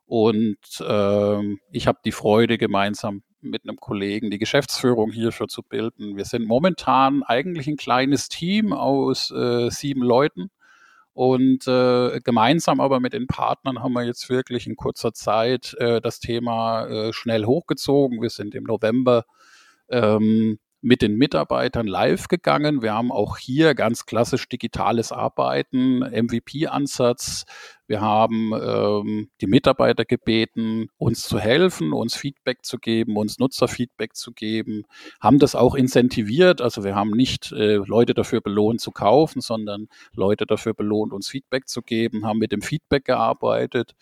Und 0.05 0.57
ähm, 0.87 1.59
ich 1.71 1.87
habe 1.87 1.99
die 2.05 2.11
Freude, 2.11 2.57
gemeinsam 2.57 3.23
mit 3.41 3.63
einem 3.63 3.77
Kollegen 3.77 4.31
die 4.31 4.37
Geschäftsführung 4.39 5.11
hierfür 5.11 5.47
zu 5.47 5.63
bilden. 5.63 6.17
Wir 6.17 6.25
sind 6.25 6.45
momentan 6.45 7.23
eigentlich 7.23 7.67
ein 7.67 7.77
kleines 7.77 8.29
Team 8.29 8.73
aus 8.73 9.31
äh, 9.31 9.69
sieben 9.69 10.01
Leuten. 10.01 10.49
Und 11.13 11.67
äh, 11.67 12.21
gemeinsam 12.21 12.79
aber 12.79 12.99
mit 12.99 13.13
den 13.13 13.25
Partnern 13.25 13.81
haben 13.81 13.93
wir 13.93 14.03
jetzt 14.03 14.29
wirklich 14.29 14.67
in 14.67 14.75
kurzer 14.75 15.13
Zeit 15.13 15.73
äh, 15.79 15.99
das 15.99 16.19
Thema 16.19 16.85
äh, 16.85 17.11
schnell 17.11 17.45
hochgezogen. 17.45 18.21
Wir 18.21 18.29
sind 18.29 18.53
im 18.53 18.65
November 18.65 19.25
ähm, 19.89 20.59
mit 20.81 21.01
den 21.01 21.15
Mitarbeitern 21.15 21.87
live 21.87 22.27
gegangen. 22.27 22.81
Wir 22.81 22.93
haben 22.93 23.11
auch 23.11 23.37
hier 23.37 23.73
ganz 23.73 24.05
klassisch 24.05 24.47
digitales 24.47 25.11
Arbeiten, 25.11 25.99
MVP-Ansatz. 25.99 27.45
Wir 27.87 28.01
haben 28.01 28.51
ähm, 28.53 29.29
die 29.41 29.47
Mitarbeiter 29.47 30.05
gebeten, 30.05 30.89
uns 30.97 31.23
zu 31.23 31.39
helfen, 31.39 31.93
uns 31.93 32.15
Feedback 32.15 32.63
zu 32.63 32.77
geben, 32.77 33.17
uns 33.17 33.39
Nutzerfeedback 33.39 34.15
zu 34.15 34.33
geben, 34.33 34.83
haben 35.19 35.39
das 35.39 35.55
auch 35.55 35.73
incentiviert. 35.73 36.61
Also 36.61 36.83
wir 36.83 36.95
haben 36.95 37.11
nicht 37.11 37.51
äh, 37.53 37.75
Leute 37.75 38.13
dafür 38.13 38.41
belohnt 38.41 38.81
zu 38.81 38.91
kaufen, 38.91 39.41
sondern 39.41 39.87
Leute 40.13 40.45
dafür 40.45 40.73
belohnt, 40.73 41.13
uns 41.13 41.29
Feedback 41.29 41.67
zu 41.67 41.81
geben, 41.81 42.25
haben 42.25 42.39
mit 42.39 42.51
dem 42.51 42.61
Feedback 42.61 43.05
gearbeitet. 43.05 43.95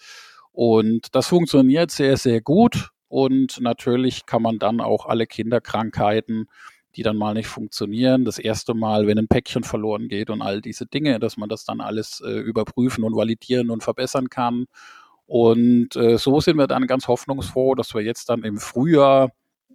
Und 0.52 1.14
das 1.14 1.28
funktioniert 1.28 1.92
sehr, 1.92 2.18
sehr 2.18 2.42
gut. 2.42 2.92
Und 3.08 3.60
natürlich 3.62 4.26
kann 4.26 4.41
man 4.41 4.60
dann 4.60 4.82
auch 4.82 5.06
alle 5.06 5.28
Kinderkrankheiten, 5.28 6.48
die 6.96 7.04
dann 7.04 7.18
mal 7.18 7.34
nicht 7.34 7.48
funktionieren, 7.48 8.26
das 8.26 8.39
erste 8.39 8.74
Mal, 8.74 9.08
wenn 9.08 9.20
ein 9.20 9.28
Päckchen 9.28 9.63
verloren 9.63 10.08
geht 10.08 10.30
und 10.30 10.41
all 10.41 10.62
diese 10.62 10.86
Dinge, 10.86 11.20
dass 11.20 11.38
man 11.38 11.50
das 11.50 11.65
dann 11.65 11.82
alles 11.82 12.22
äh, 12.22 12.32
überprüfen 12.39 13.04
und 13.04 13.15
validieren 13.15 13.70
und 13.70 13.84
verbessern 13.84 14.30
kann. 14.30 14.65
Und 15.28 15.96
äh, 15.96 16.18
so 16.18 16.39
sind 16.39 16.58
wir 16.58 16.68
dann 16.68 16.88
ganz 16.88 17.08
hoffnungsfroh, 17.08 17.76
dass 17.76 17.94
wir 17.94 18.02
jetzt 18.02 18.30
dann 18.30 18.44
im 18.44 18.58
Frühjahr, 18.58 19.32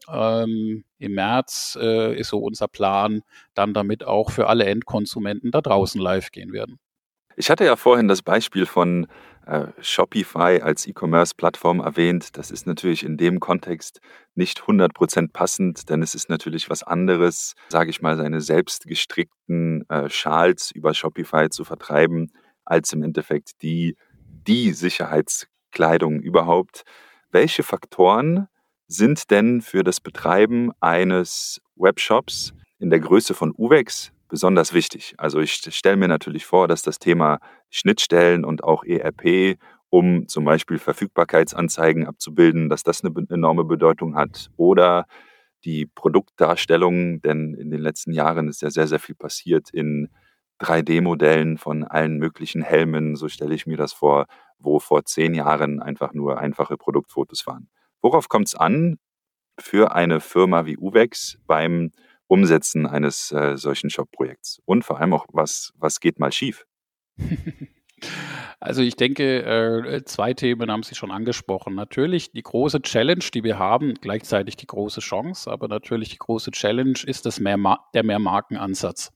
ähm, 0.08 0.84
im 0.98 1.12
März 1.12 1.76
äh, 1.80 2.18
ist 2.18 2.28
so 2.28 2.38
unser 2.38 2.68
Plan, 2.68 3.22
dann 3.54 3.74
damit 3.74 4.04
auch 4.04 4.30
für 4.30 4.48
alle 4.48 4.64
Endkonsumenten 4.64 5.50
da 5.50 5.60
draußen 5.60 6.00
live 6.00 6.30
gehen 6.30 6.52
werden. 6.52 6.78
Ich 7.36 7.50
hatte 7.50 7.64
ja 7.64 7.76
vorhin 7.76 8.08
das 8.08 8.22
Beispiel 8.22 8.66
von 8.66 9.06
äh, 9.46 9.68
Shopify 9.80 10.60
als 10.62 10.86
E-Commerce-Plattform 10.86 11.80
erwähnt. 11.80 12.36
Das 12.36 12.50
ist 12.50 12.66
natürlich 12.66 13.02
in 13.02 13.16
dem 13.16 13.40
Kontext 13.40 14.00
nicht 14.34 14.60
100% 14.60 15.32
passend, 15.32 15.88
denn 15.88 16.02
es 16.02 16.14
ist 16.14 16.28
natürlich 16.28 16.68
was 16.68 16.82
anderes, 16.82 17.54
sage 17.68 17.90
ich 17.90 18.02
mal, 18.02 18.16
seine 18.16 18.40
selbst 18.40 18.86
gestrickten 18.86 19.88
äh, 19.88 20.08
Schals 20.08 20.70
über 20.70 20.94
Shopify 20.94 21.48
zu 21.50 21.64
vertreiben, 21.64 22.32
als 22.64 22.92
im 22.92 23.02
Endeffekt 23.02 23.62
die, 23.62 23.96
die 24.46 24.72
Sicherheitskleidung 24.72 26.20
überhaupt. 26.20 26.82
Welche 27.30 27.62
Faktoren 27.62 28.48
sind 28.86 29.30
denn 29.30 29.60
für 29.60 29.84
das 29.84 30.00
Betreiben 30.00 30.72
eines 30.80 31.60
Webshops 31.76 32.52
in 32.78 32.90
der 32.90 33.00
Größe 33.00 33.34
von 33.34 33.54
UVEX 33.56 34.12
besonders 34.30 34.72
wichtig. 34.72 35.14
Also 35.18 35.40
ich 35.40 35.52
stelle 35.52 35.96
mir 35.96 36.08
natürlich 36.08 36.46
vor, 36.46 36.68
dass 36.68 36.82
das 36.82 36.98
Thema 36.98 37.38
Schnittstellen 37.68 38.44
und 38.44 38.64
auch 38.64 38.84
ERP, 38.84 39.58
um 39.90 40.28
zum 40.28 40.44
Beispiel 40.44 40.78
Verfügbarkeitsanzeigen 40.78 42.06
abzubilden, 42.06 42.68
dass 42.68 42.82
das 42.82 43.04
eine 43.04 43.12
enorme 43.28 43.64
Bedeutung 43.64 44.16
hat. 44.16 44.50
Oder 44.56 45.06
die 45.64 45.86
Produktdarstellung, 45.86 47.20
denn 47.20 47.54
in 47.54 47.70
den 47.70 47.80
letzten 47.80 48.12
Jahren 48.12 48.48
ist 48.48 48.62
ja 48.62 48.70
sehr, 48.70 48.86
sehr 48.86 49.00
viel 49.00 49.14
passiert 49.14 49.70
in 49.70 50.08
3D-Modellen 50.60 51.58
von 51.58 51.84
allen 51.84 52.18
möglichen 52.18 52.62
Helmen, 52.62 53.16
so 53.16 53.28
stelle 53.28 53.54
ich 53.54 53.66
mir 53.66 53.76
das 53.76 53.92
vor, 53.92 54.26
wo 54.58 54.78
vor 54.78 55.04
zehn 55.04 55.34
Jahren 55.34 55.80
einfach 55.80 56.12
nur 56.12 56.38
einfache 56.38 56.76
Produktfotos 56.76 57.46
waren. 57.46 57.68
Worauf 58.02 58.28
kommt 58.28 58.48
es 58.48 58.54
an 58.54 58.98
für 59.58 59.92
eine 59.92 60.20
Firma 60.20 60.66
wie 60.66 60.76
Uvex 60.76 61.38
beim 61.46 61.92
Umsetzen 62.30 62.86
eines 62.86 63.32
äh, 63.32 63.56
solchen 63.56 63.90
Shop-Projekts? 63.90 64.60
Und 64.64 64.84
vor 64.84 65.00
allem 65.00 65.12
auch, 65.12 65.26
was, 65.32 65.72
was 65.76 66.00
geht 66.00 66.18
mal 66.18 66.32
schief? 66.32 66.64
Also 68.60 68.82
ich 68.82 68.96
denke, 68.96 69.42
äh, 69.42 70.04
zwei 70.04 70.34
Themen 70.34 70.70
haben 70.70 70.82
Sie 70.82 70.94
schon 70.94 71.10
angesprochen. 71.10 71.74
Natürlich 71.74 72.32
die 72.32 72.42
große 72.42 72.82
Challenge, 72.82 73.24
die 73.32 73.44
wir 73.44 73.58
haben, 73.58 73.94
gleichzeitig 74.00 74.56
die 74.56 74.66
große 74.66 75.00
Chance, 75.00 75.50
aber 75.50 75.68
natürlich 75.68 76.10
die 76.10 76.18
große 76.18 76.50
Challenge 76.50 76.98
ist 77.04 77.26
das 77.26 77.40
mehr 77.40 77.58
der 77.94 78.04
Mehrmarkenansatz. 78.04 79.12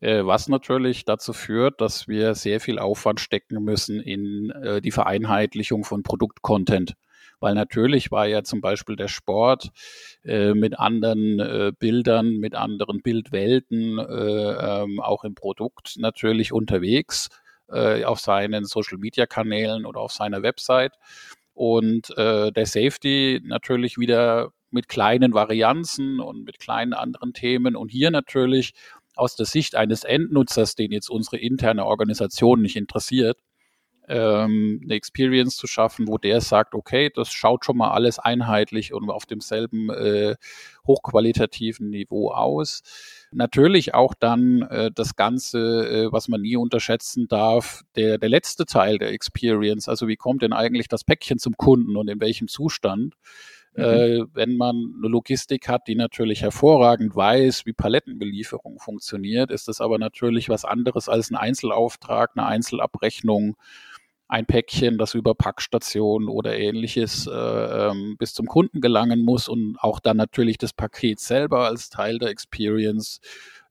Äh, 0.00 0.26
was 0.26 0.48
natürlich 0.48 1.04
dazu 1.04 1.32
führt, 1.32 1.80
dass 1.80 2.08
wir 2.08 2.34
sehr 2.34 2.58
viel 2.58 2.80
Aufwand 2.80 3.20
stecken 3.20 3.62
müssen 3.62 4.00
in 4.00 4.50
äh, 4.50 4.80
die 4.80 4.90
Vereinheitlichung 4.90 5.84
von 5.84 6.02
Produktcontent 6.02 6.94
weil 7.42 7.54
natürlich 7.54 8.10
war 8.10 8.26
ja 8.26 8.44
zum 8.44 8.60
Beispiel 8.60 8.96
der 8.96 9.08
Sport 9.08 9.70
äh, 10.24 10.54
mit 10.54 10.78
anderen 10.78 11.40
äh, 11.40 11.72
Bildern, 11.78 12.36
mit 12.36 12.54
anderen 12.54 13.02
Bildwelten, 13.02 13.98
äh, 13.98 14.82
ähm, 14.82 15.00
auch 15.00 15.24
im 15.24 15.34
Produkt 15.34 15.96
natürlich 15.98 16.52
unterwegs 16.52 17.28
äh, 17.68 18.04
auf 18.04 18.20
seinen 18.20 18.64
Social-Media-Kanälen 18.64 19.86
oder 19.86 20.00
auf 20.00 20.12
seiner 20.12 20.42
Website. 20.42 20.92
Und 21.52 22.16
äh, 22.16 22.52
der 22.52 22.66
Safety 22.66 23.40
natürlich 23.44 23.98
wieder 23.98 24.52
mit 24.70 24.88
kleinen 24.88 25.34
Varianzen 25.34 26.20
und 26.20 26.44
mit 26.44 26.58
kleinen 26.58 26.94
anderen 26.94 27.34
Themen. 27.34 27.76
Und 27.76 27.90
hier 27.90 28.10
natürlich 28.10 28.72
aus 29.16 29.36
der 29.36 29.46
Sicht 29.46 29.74
eines 29.74 30.04
Endnutzers, 30.04 30.74
den 30.74 30.92
jetzt 30.92 31.10
unsere 31.10 31.36
interne 31.36 31.84
Organisation 31.84 32.62
nicht 32.62 32.76
interessiert, 32.76 33.38
ähm, 34.08 34.80
eine 34.82 34.94
Experience 34.94 35.56
zu 35.56 35.66
schaffen, 35.66 36.08
wo 36.08 36.18
der 36.18 36.40
sagt, 36.40 36.74
okay, 36.74 37.10
das 37.14 37.32
schaut 37.32 37.64
schon 37.64 37.76
mal 37.76 37.92
alles 37.92 38.18
einheitlich 38.18 38.92
und 38.92 39.10
auf 39.10 39.26
demselben 39.26 39.90
äh, 39.90 40.36
hochqualitativen 40.86 41.90
Niveau 41.90 42.30
aus. 42.30 42.82
Natürlich 43.30 43.94
auch 43.94 44.14
dann 44.14 44.62
äh, 44.62 44.90
das 44.92 45.16
Ganze, 45.16 45.58
äh, 45.58 46.12
was 46.12 46.28
man 46.28 46.42
nie 46.42 46.56
unterschätzen 46.56 47.28
darf, 47.28 47.82
der, 47.96 48.18
der 48.18 48.28
letzte 48.28 48.66
Teil 48.66 48.98
der 48.98 49.12
Experience. 49.12 49.88
Also 49.88 50.08
wie 50.08 50.16
kommt 50.16 50.42
denn 50.42 50.52
eigentlich 50.52 50.88
das 50.88 51.04
Päckchen 51.04 51.38
zum 51.38 51.56
Kunden 51.56 51.96
und 51.96 52.08
in 52.08 52.20
welchem 52.20 52.48
Zustand? 52.48 53.14
Mhm. 53.74 53.82
Äh, 53.82 54.24
wenn 54.34 54.56
man 54.56 54.94
eine 54.98 55.08
Logistik 55.08 55.68
hat, 55.68 55.88
die 55.88 55.94
natürlich 55.94 56.42
hervorragend 56.42 57.16
weiß, 57.16 57.64
wie 57.64 57.72
Palettenbelieferung 57.72 58.78
funktioniert, 58.78 59.50
ist 59.50 59.68
das 59.68 59.80
aber 59.80 59.98
natürlich 59.98 60.48
was 60.48 60.64
anderes 60.64 61.08
als 61.08 61.30
ein 61.30 61.36
Einzelauftrag, 61.36 62.32
eine 62.34 62.46
Einzelabrechnung 62.46 63.56
ein 64.32 64.46
Päckchen, 64.46 64.96
das 64.96 65.12
über 65.12 65.34
Packstationen 65.34 66.26
oder 66.26 66.56
ähnliches 66.56 67.26
äh, 67.26 67.30
ähm, 67.30 68.16
bis 68.18 68.32
zum 68.32 68.46
Kunden 68.46 68.80
gelangen 68.80 69.26
muss 69.26 69.46
und 69.46 69.76
auch 69.78 70.00
dann 70.00 70.16
natürlich 70.16 70.56
das 70.56 70.72
Paket 70.72 71.20
selber 71.20 71.66
als 71.66 71.90
Teil 71.90 72.18
der 72.18 72.30
Experience. 72.30 73.20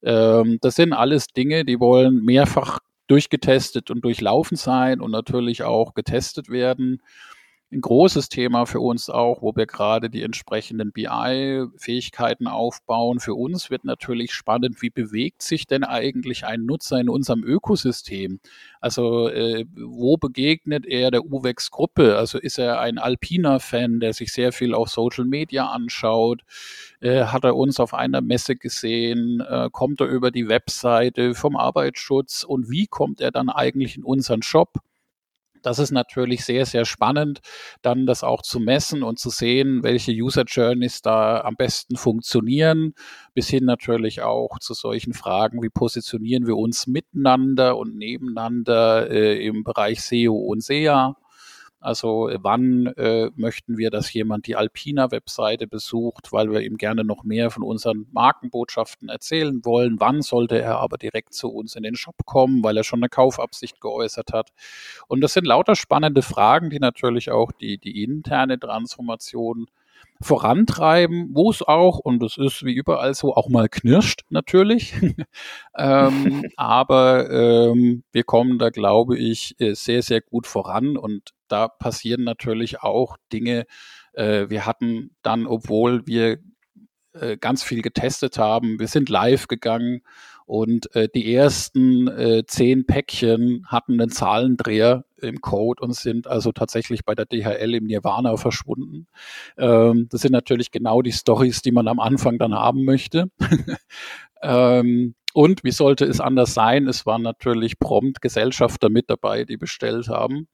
Ähm, 0.04 0.60
das 0.62 0.76
sind 0.76 0.94
alles 0.94 1.28
Dinge, 1.30 1.66
die 1.66 1.80
wollen 1.80 2.24
mehrfach 2.24 2.78
durchgetestet 3.08 3.90
und 3.90 4.06
durchlaufen 4.06 4.56
sein 4.56 5.02
und 5.02 5.10
natürlich 5.10 5.64
auch 5.64 5.96
getestet 5.96 6.48
werden 6.50 7.02
ein 7.72 7.80
großes 7.80 8.28
Thema 8.28 8.66
für 8.66 8.82
uns 8.82 9.10
auch, 9.10 9.42
wo 9.42 9.56
wir 9.56 9.66
gerade 9.66 10.10
die 10.10 10.24
entsprechenden 10.24 10.92
BI-Fähigkeiten 10.92 12.48
aufbauen. 12.48 13.20
Für 13.20 13.34
uns 13.34 13.70
wird 13.70 13.86
natürlich 13.86 14.34
spannend, 14.34 14.82
wie 14.82 14.90
bewegt 14.90 15.42
sich 15.42 15.68
denn 15.68 15.86
eigentlich 15.86 16.46
ein 16.46 16.66
Nutzer 16.66 17.00
in 17.00 17.08
unserem 17.08 17.44
Ökosystem? 17.44 18.42
Also 18.82 19.30
äh, 19.30 19.66
wo 19.74 20.18
begegnet 20.18 20.86
er 20.86 21.12
der 21.12 21.24
UVEX-Gruppe? 21.26 22.18
Also 22.18 22.40
ist 22.40 22.60
er 22.60 22.82
ein 22.82 22.98
Alpina-Fan, 22.98 24.02
der 24.02 24.12
sich 24.12 24.34
sehr 24.34 24.52
viel 24.52 24.74
auf 24.74 24.90
Social 24.90 25.26
Media 25.26 25.68
anschaut? 25.68 26.42
Äh, 27.00 27.26
hat 27.26 27.46
er 27.46 27.56
uns 27.56 27.80
auf 27.80 27.94
einer 27.94 28.20
Messe 28.20 28.58
gesehen? 28.58 29.40
Äh, 29.40 29.70
kommt 29.72 30.02
er 30.02 30.08
über 30.08 30.32
die 30.32 30.50
Webseite 30.50 31.36
vom 31.36 31.56
Arbeitsschutz? 31.56 32.44
Und 32.44 32.70
wie 32.70 32.88
kommt 32.88 33.22
er 33.22 33.32
dann 33.32 33.50
eigentlich 33.50 33.96
in 33.96 34.04
unseren 34.04 34.42
Shop? 34.42 34.74
Das 35.62 35.80
ist 35.80 35.92
natürlich 35.92 36.44
sehr, 36.44 36.66
sehr 36.66 36.86
spannend, 36.86 37.42
dann 37.82 38.06
das 38.06 38.24
auch 38.24 38.42
zu 38.42 38.60
messen 38.60 39.04
und 39.04 39.20
zu 39.20 39.30
sehen, 39.30 39.84
welche 39.84 40.12
User 40.12 40.44
Journeys 40.46 41.02
da 41.02 41.42
am 41.42 41.56
besten 41.56 41.96
funktionieren, 41.96 42.94
bis 43.34 43.48
hin 43.50 43.66
natürlich 43.66 44.22
auch 44.22 44.60
zu 44.60 44.74
solchen 44.74 45.14
Fragen, 45.14 45.62
wie 45.62 45.70
positionieren 45.70 46.48
wir 46.48 46.58
uns 46.58 46.88
miteinander 46.88 47.78
und 47.78 47.96
nebeneinander 47.96 49.10
äh, 49.10 49.46
im 49.46 49.64
Bereich 49.64 50.02
SEO 50.02 50.36
und 50.36 50.64
SEA. 50.64 51.16
Also 51.82 52.30
äh, 52.30 52.38
wann 52.42 52.86
äh, 52.96 53.32
möchten 53.36 53.78
wir, 53.78 53.90
dass 53.90 54.14
jemand 54.14 54.46
die 54.46 54.56
Alpina-Webseite 54.56 55.68
besucht, 55.68 56.32
weil 56.32 56.52
wir 56.52 56.62
ihm 56.62 56.78
gerne 56.78 57.04
noch 57.04 57.24
mehr 57.24 57.50
von 57.50 57.64
unseren 57.64 58.06
Markenbotschaften 58.12 59.10
erzählen 59.10 59.66
wollen. 59.66 60.00
Wann 60.00 60.22
sollte 60.22 60.62
er 60.62 60.78
aber 60.78 60.98
direkt 60.98 61.34
zu 61.34 61.50
uns 61.50 61.76
in 61.76 61.82
den 61.82 61.96
Shop 61.96 62.16
kommen, 62.26 62.64
weil 62.64 62.78
er 62.78 62.84
schon 62.84 63.00
eine 63.00 63.10
Kaufabsicht 63.10 63.82
geäußert 63.82 64.32
hat. 64.32 64.52
Und 65.08 65.22
das 65.22 65.34
sind 65.34 65.48
lauter 65.48 65.76
spannende 65.76 66.22
Fragen, 66.22 66.70
die 66.70 66.80
natürlich 66.80 67.32
auch 67.32 67.52
die, 67.52 67.80
die 67.80 68.04
interne 68.04 68.60
Transformation 68.60 69.66
vorantreiben, 70.22 71.30
wo 71.34 71.50
es 71.50 71.62
auch, 71.62 72.00
und 72.00 72.22
das 72.22 72.38
ist 72.38 72.64
wie 72.64 72.74
überall 72.74 73.14
so, 73.14 73.36
auch 73.36 73.50
mal 73.50 73.70
knirscht 73.70 74.22
natürlich. 74.30 74.94
ähm, 75.78 76.46
aber 76.58 77.30
ähm, 77.30 78.04
wir 78.12 78.24
kommen 78.24 78.60
da, 78.60 78.70
glaube 78.70 79.18
ich, 79.18 79.56
äh, 79.60 79.74
sehr, 79.74 80.02
sehr 80.02 80.22
gut 80.22 80.48
voran 80.48 80.98
und 80.98 81.32
da 81.48 81.68
passieren 81.68 82.24
natürlich 82.24 82.82
auch 82.82 83.18
Dinge. 83.32 83.66
Äh, 84.14 84.50
wir 84.50 84.66
hatten 84.66 85.12
dann, 85.22 85.48
obwohl 85.48 86.06
wir 86.08 86.40
äh, 87.14 87.38
ganz 87.38 87.64
viel 87.64 87.82
getestet 87.82 88.38
haben, 88.38 88.80
wir 88.80 88.88
sind 88.88 89.10
live 89.10 89.48
gegangen 89.48 90.02
und 90.46 90.94
äh, 90.96 91.10
die 91.14 91.34
ersten 91.34 92.08
äh, 92.08 92.44
zehn 92.46 92.86
Päckchen 92.86 93.66
hatten 93.68 94.00
einen 94.00 94.12
Zahlendreher 94.12 95.06
im 95.28 95.42
Code 95.42 95.84
und 95.84 95.96
sind 95.96 96.28
also 96.28 96.52
tatsächlich 96.52 97.06
bei 97.06 97.16
der 97.16 97.26
DHL 97.26 97.76
im 97.76 97.86
Nirvana 97.86 98.38
verschwunden. 98.38 99.08
Ähm, 99.58 100.08
das 100.10 100.22
sind 100.22 100.32
natürlich 100.32 100.72
genau 100.72 101.02
die 101.02 101.12
Stories, 101.12 101.62
die 101.62 101.72
man 101.72 101.88
am 101.88 102.00
Anfang 102.00 102.38
dann 102.38 102.54
haben 102.54 102.84
möchte. 102.86 103.30
ähm, 104.42 105.16
und 105.34 105.64
wie 105.64 105.72
sollte 105.72 106.06
es 106.06 106.20
anders 106.20 106.54
sein? 106.54 106.88
Es 106.88 107.06
waren 107.06 107.22
natürlich 107.22 107.80
prompt 107.80 108.22
Gesellschafter 108.22 108.90
mit 108.90 109.10
dabei, 109.10 109.46
die 109.46 109.58
bestellt 109.58 110.10
haben. 110.10 110.48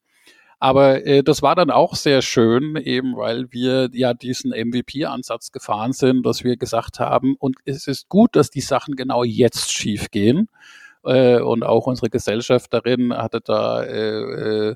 Aber 0.60 1.06
äh, 1.06 1.23
das 1.23 1.41
war 1.41 1.56
dann 1.56 1.69
auch 1.69 1.95
sehr 1.95 2.21
schön, 2.21 2.77
eben 2.77 3.15
weil 3.15 3.51
wir 3.51 3.89
ja 3.93 4.13
diesen 4.13 4.51
MVP-Ansatz 4.51 5.51
gefahren 5.51 5.93
sind, 5.93 6.25
dass 6.25 6.43
wir 6.43 6.58
gesagt 6.58 6.99
haben, 6.99 7.36
und 7.38 7.58
es 7.65 7.88
ist 7.88 8.10
gut, 8.10 8.36
dass 8.36 8.49
die 8.49 8.62
Sachen 8.62 8.95
genau 8.95 9.23
jetzt 9.23 9.71
schief 9.71 10.10
gehen. 10.10 10.49
Äh, 11.08 11.39
und 11.41 11.63
auch 11.63 11.88
unsere 11.88 12.10
Gesellschafterin 12.10 13.13
hatte 13.15 13.41
da 13.41 13.82
äh, 13.84 14.70
äh, 14.72 14.76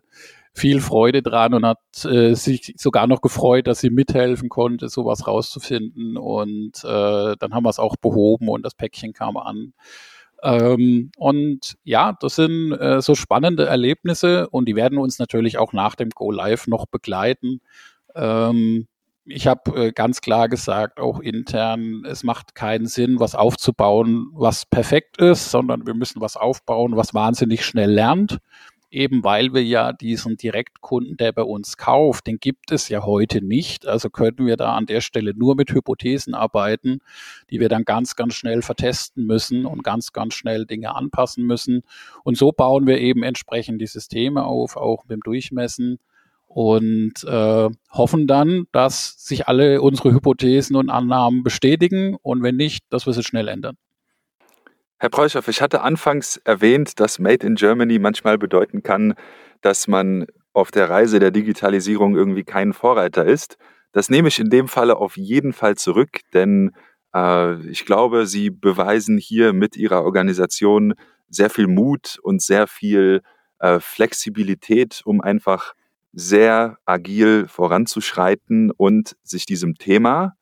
viel 0.54 0.82
Freude 0.82 1.22
dran 1.22 1.54
und 1.54 1.65
hat 1.65 1.80
sich 1.94 2.74
sogar 2.78 3.08
noch 3.08 3.22
gefreut, 3.22 3.67
dass 3.67 3.80
sie 3.80 3.89
mithelfen 3.89 4.50
konnte, 4.50 4.89
sowas 4.89 5.26
rauszufinden. 5.26 6.17
Und 6.17 6.84
dann 6.84 7.54
haben 7.54 7.63
wir 7.63 7.70
es 7.70 7.80
auch 7.80 7.96
behoben 7.96 8.50
und 8.50 8.65
das 8.65 8.76
Päckchen 8.76 9.13
kam 9.13 9.38
an. 9.38 9.72
Ähm, 10.44 11.12
und 11.17 11.78
ja, 11.84 12.17
das 12.20 12.36
sind 12.36 12.74
äh, 12.74 13.02
so 13.02 13.15
spannende 13.15 13.65
Erlebnisse 13.65 14.50
und 14.50 14.65
die 14.65 14.76
werden 14.76 14.98
uns 14.98 15.20
natürlich 15.20 15.58
auch 15.58 15.72
nach 15.72 15.96
dem 15.96 16.10
Go 16.10 16.32
Live 16.32 16.67
noch 16.67 16.86
begleiten. 16.88 17.62
Ähm, 18.15 18.88
ich 19.26 19.48
habe 19.48 19.88
äh, 19.88 19.92
ganz 19.92 20.22
klar 20.22 20.50
gesagt, 20.50 21.00
auch 21.00 21.20
intern, 21.20 22.04
es 22.06 22.24
macht 22.24 22.56
keinen 22.56 22.88
Sinn, 22.88 23.20
was 23.20 23.36
aufzubauen, 23.36 24.30
was 24.34 24.66
perfekt 24.66 25.18
ist, 25.18 25.52
sondern 25.52 25.86
wir 25.86 25.94
müssen 25.94 26.22
was 26.22 26.38
aufbauen, 26.38 26.96
was 26.96 27.14
wahnsinnig 27.14 27.66
schnell 27.66 27.92
lernt 27.92 28.40
eben 28.92 29.24
weil 29.24 29.54
wir 29.54 29.64
ja 29.64 29.94
diesen 29.94 30.38
Direktkunden, 30.38 31.18
der 31.18 31.32
bei 31.32 31.44
uns 31.44 31.78
kauft, 31.78 32.28
den 32.28 32.40
gibt 32.40 32.72
es 32.72 32.90
ja 32.90 33.04
heute 33.04 33.42
nicht. 33.42 33.88
Also 33.88 34.10
könnten 34.10 34.46
wir 34.46 34.58
da 34.58 34.76
an 34.76 34.86
der 34.86 35.02
Stelle 35.02 35.34
nur 35.34 35.56
mit 35.56 35.72
Hypothesen 35.72 36.36
arbeiten, 36.36 37.00
die 37.50 37.60
wir 37.60 37.70
dann 37.70 37.86
ganz, 37.86 38.16
ganz 38.16 38.36
schnell 38.36 38.62
vertesten 38.62 39.26
müssen 39.26 39.66
und 39.66 39.84
ganz, 39.84 40.12
ganz 40.12 40.34
schnell 40.34 40.66
Dinge 40.66 40.94
anpassen 40.94 41.46
müssen. 41.46 41.84
Und 42.24 42.38
so 42.38 42.52
bauen 42.52 42.86
wir 42.86 43.00
eben 43.00 43.24
entsprechend 43.24 43.82
die 43.82 43.88
Systeme 43.88 44.44
auf, 44.44 44.76
auch 44.76 45.06
mit 45.06 45.12
dem 45.12 45.22
Durchmessen 45.22 46.00
und 46.54 47.24
äh, 47.24 47.70
hoffen 47.92 48.28
dann, 48.28 48.66
dass 48.74 49.16
sich 49.26 49.48
alle 49.48 49.82
unsere 49.82 50.12
Hypothesen 50.12 50.76
und 50.76 50.90
Annahmen 50.90 51.44
bestätigen 51.44 52.18
und 52.22 52.44
wenn 52.44 52.58
nicht, 52.58 52.84
dass 52.90 53.06
wir 53.06 53.14
sie 53.14 53.24
schnell 53.24 53.48
ändern. 53.48 53.78
Herr 54.98 55.10
Preuschow, 55.10 55.48
ich 55.48 55.62
hatte 55.62 55.82
anfangs 55.82 56.38
erwähnt, 56.38 57.00
dass 57.00 57.20
Made 57.20 57.46
in 57.48 57.56
Germany 57.56 58.00
manchmal 58.00 58.38
bedeuten 58.38 58.84
kann, 58.84 59.16
dass 59.62 59.88
man 59.88 60.28
auf 60.54 60.72
der 60.72 60.90
Reise 60.90 61.20
der 61.20 61.32
Digitalisierung 61.32 62.16
irgendwie 62.16 62.44
kein 62.44 62.74
Vorreiter 62.74 63.26
ist. 63.26 63.58
Das 63.94 64.10
nehme 64.10 64.28
ich 64.28 64.40
in 64.40 64.50
dem 64.50 64.68
Falle 64.68 64.98
auf 64.98 65.16
jeden 65.18 65.54
Fall 65.54 65.76
zurück, 65.76 66.20
denn 66.34 66.72
äh, 67.16 67.56
ich 67.68 67.86
glaube, 67.86 68.26
Sie 68.26 68.50
beweisen 68.50 69.18
hier 69.18 69.54
mit 69.54 69.78
Ihrer 69.78 70.04
Organisation 70.04 70.96
sehr 71.30 71.50
viel 71.50 71.68
Mut 71.68 72.20
und 72.22 72.42
sehr 72.42 72.68
viel 72.68 73.22
äh, 73.60 73.80
Flexibilität, 73.80 75.02
um 75.06 75.22
einfach 75.22 75.74
sehr 76.13 76.78
agil 76.86 77.47
voranzuschreiten 77.47 78.71
und 78.71 79.15
sich 79.24 79.45
diesem 79.45 79.76
Thema, 79.76 80.36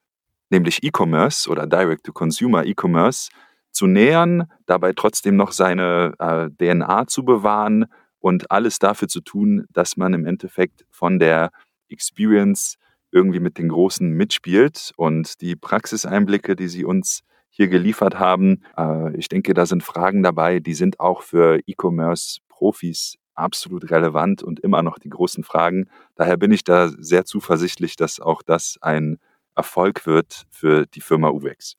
nämlich 0.50 0.84
E-Commerce 0.84 1.50
oder 1.50 1.68
Direct-to-Consumer 1.68 2.66
E-Commerce, 2.66 3.30
zu 3.72 3.86
nähern, 3.86 4.52
dabei 4.66 4.94
trotzdem 4.94 5.36
noch 5.36 5.52
seine 5.52 6.14
äh, 6.18 6.50
DNA 6.50 7.08
zu 7.08 7.24
bewahren 7.24 7.86
und 8.20 8.52
alles 8.52 8.80
dafür 8.80 9.08
zu 9.08 9.22
tun, 9.22 9.66
dass 9.72 9.96
man 9.96 10.14
im 10.14 10.26
Endeffekt 10.26 10.86
von 10.90 11.20
der 11.20 11.52
Experience 11.88 12.78
irgendwie 13.12 13.40
mit 13.40 13.58
den 13.58 13.70
Großen 13.70 14.12
mitspielt. 14.12 14.92
Und 14.98 15.42
die 15.42 15.56
Praxiseinblicke, 15.56 16.56
die 16.56 16.68
Sie 16.68 16.84
uns 16.84 17.22
hier 17.50 17.68
geliefert 17.68 18.20
haben, 18.20 18.64
äh, 18.78 19.16
ich 19.16 19.30
denke, 19.30 19.54
da 19.54 19.66
sind 19.66 19.84
Fragen 19.84 20.24
dabei, 20.24 20.60
die 20.60 20.74
sind 20.74 21.00
auch 21.00 21.22
für 21.22 21.60
E-Commerce-Profis 21.66 23.19
absolut 23.40 23.90
relevant 23.92 24.44
und 24.44 24.60
immer 24.60 24.84
noch 24.84 25.00
die 25.00 25.10
großen 25.10 25.44
Fragen. 25.44 25.90
Daher 26.16 26.38
bin 26.38 26.52
ich 26.52 26.64
da 26.64 26.90
sehr 26.90 27.26
zuversichtlich, 27.26 27.96
dass 27.96 28.20
auch 28.20 28.42
das 28.42 28.78
ein 28.82 29.20
Erfolg 29.56 30.06
wird 30.06 30.46
für 30.50 30.86
die 30.86 31.02
Firma 31.02 31.30
UVEX. 31.30 31.76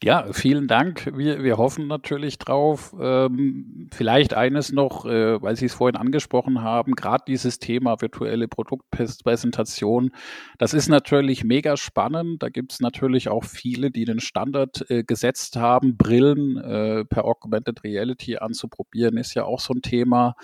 Ja, 0.00 0.32
vielen 0.32 0.68
Dank. 0.68 1.10
Wir, 1.16 1.42
wir 1.42 1.56
hoffen 1.56 1.88
natürlich 1.88 2.38
drauf. 2.38 2.94
Ähm, 3.00 3.88
vielleicht 3.92 4.32
eines 4.32 4.70
noch, 4.70 5.04
äh, 5.04 5.42
weil 5.42 5.56
Sie 5.56 5.66
es 5.66 5.74
vorhin 5.74 5.96
angesprochen 5.96 6.62
haben, 6.62 6.92
gerade 6.92 7.24
dieses 7.26 7.58
Thema 7.58 8.00
virtuelle 8.00 8.46
Produktpräsentation, 8.46 10.12
das 10.56 10.72
ist 10.72 10.88
natürlich 10.88 11.42
mega 11.42 11.76
spannend. 11.76 12.44
Da 12.44 12.48
gibt 12.48 12.74
es 12.74 12.80
natürlich 12.80 13.28
auch 13.28 13.42
viele, 13.42 13.90
die 13.90 14.04
den 14.04 14.20
Standard 14.20 14.88
äh, 14.88 15.02
gesetzt 15.02 15.56
haben. 15.56 15.96
Brillen 15.96 16.56
äh, 16.58 17.04
per 17.04 17.24
Augmented 17.24 17.82
Reality 17.82 18.36
anzuprobieren, 18.36 19.16
ist 19.16 19.34
ja 19.34 19.46
auch 19.46 19.58
so 19.58 19.74
ein 19.74 19.82
Thema. 19.82 20.36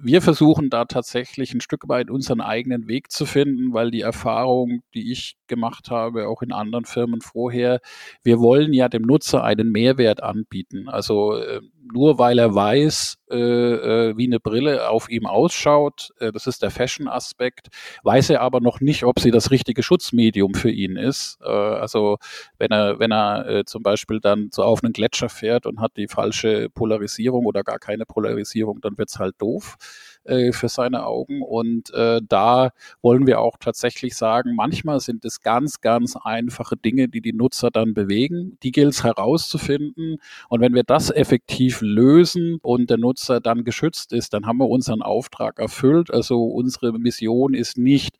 Wir 0.00 0.22
versuchen 0.22 0.70
da 0.70 0.84
tatsächlich 0.84 1.54
ein 1.54 1.60
Stück 1.60 1.88
weit 1.88 2.10
unseren 2.10 2.40
eigenen 2.40 2.88
Weg 2.88 3.10
zu 3.10 3.26
finden, 3.26 3.72
weil 3.72 3.90
die 3.90 4.00
Erfahrung, 4.00 4.82
die 4.94 5.12
ich 5.12 5.36
gemacht 5.46 5.90
habe, 5.90 6.28
auch 6.28 6.42
in 6.42 6.52
anderen 6.52 6.84
Firmen 6.84 7.20
vorher, 7.20 7.80
wir 8.22 8.40
wollen 8.40 8.72
ja 8.72 8.88
dem 8.88 9.02
Nutzer 9.02 9.44
einen 9.44 9.70
Mehrwert 9.70 10.22
anbieten. 10.22 10.88
Also 10.88 11.36
äh, 11.36 11.60
nur 11.92 12.18
weil 12.18 12.38
er 12.38 12.54
weiß, 12.54 13.18
äh, 13.30 13.36
äh, 13.36 14.16
wie 14.16 14.26
eine 14.26 14.40
Brille 14.40 14.88
auf 14.88 15.08
ihm 15.10 15.26
ausschaut, 15.26 16.10
äh, 16.18 16.32
das 16.32 16.46
ist 16.46 16.62
der 16.62 16.70
Fashion-Aspekt, 16.70 17.68
weiß 18.02 18.30
er 18.30 18.40
aber 18.40 18.60
noch 18.60 18.80
nicht, 18.80 19.04
ob 19.04 19.20
sie 19.20 19.30
das 19.30 19.50
richtige 19.50 19.82
Schutzmedium 19.82 20.54
für 20.54 20.70
ihn 20.70 20.96
ist. 20.96 21.38
Äh, 21.42 21.48
also 21.48 22.18
wenn 22.58 22.70
er, 22.70 22.98
wenn 22.98 23.12
er 23.12 23.48
äh, 23.48 23.64
zum 23.64 23.82
Beispiel 23.82 24.20
dann 24.20 24.48
so 24.52 24.62
auf 24.62 24.82
einen 24.82 24.92
Gletscher 24.92 25.28
fährt 25.28 25.66
und 25.66 25.80
hat 25.80 25.96
die 25.96 26.08
falsche 26.08 26.70
Polarisierung 26.70 27.44
oder 27.44 27.62
gar 27.62 27.78
keine 27.78 28.06
Polarisierung, 28.06 28.80
dann 28.80 28.96
wird's 28.98 29.18
halt 29.18 29.34
doof 29.38 29.76
äh, 30.24 30.52
für 30.52 30.68
seine 30.68 31.06
Augen. 31.06 31.42
Und 31.42 31.92
äh, 31.94 32.20
da 32.26 32.70
wollen 33.02 33.26
wir 33.26 33.40
auch 33.40 33.56
tatsächlich 33.58 34.16
sagen, 34.16 34.54
manchmal 34.54 35.00
sind 35.00 35.24
es 35.24 35.40
ganz, 35.40 35.80
ganz 35.80 36.16
einfache 36.16 36.76
Dinge, 36.76 37.08
die 37.08 37.20
die 37.20 37.32
Nutzer 37.32 37.70
dann 37.70 37.94
bewegen. 37.94 38.58
Die 38.62 38.72
gilt 38.72 38.92
es 38.92 39.04
herauszufinden. 39.04 40.16
Und 40.48 40.60
wenn 40.60 40.74
wir 40.74 40.84
das 40.84 41.10
effektiv 41.10 41.80
lösen 41.80 42.58
und 42.62 42.90
der 42.90 42.98
Nutzer 42.98 43.40
dann 43.40 43.64
geschützt 43.64 44.12
ist, 44.12 44.34
dann 44.34 44.46
haben 44.46 44.58
wir 44.58 44.68
unseren 44.68 45.02
Auftrag 45.02 45.58
erfüllt. 45.58 46.12
Also 46.12 46.44
unsere 46.44 46.92
Mission 46.92 47.54
ist 47.54 47.78
nicht 47.78 48.16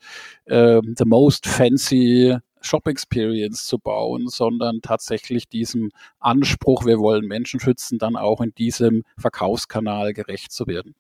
äh, 0.47 0.81
the 0.97 1.05
most 1.05 1.47
fancy 1.47 2.37
Shop 2.65 2.89
Experience 2.89 3.67
zu 3.67 3.79
bauen, 3.79 4.29
sondern 4.29 4.81
tatsächlich 4.81 5.49
diesem 5.49 5.91
Anspruch, 6.19 6.87
wir 6.87 6.99
wollen 6.99 7.27
Menschen 7.27 7.61
schützen, 7.61 7.99
dann 7.99 8.17
auch 8.17 8.41
in 8.41 8.55
diesem 8.55 9.05
Verkaufskanal 9.19 10.15
gerecht 10.15 10.51
zu 10.51 10.67
werden. 10.67 10.95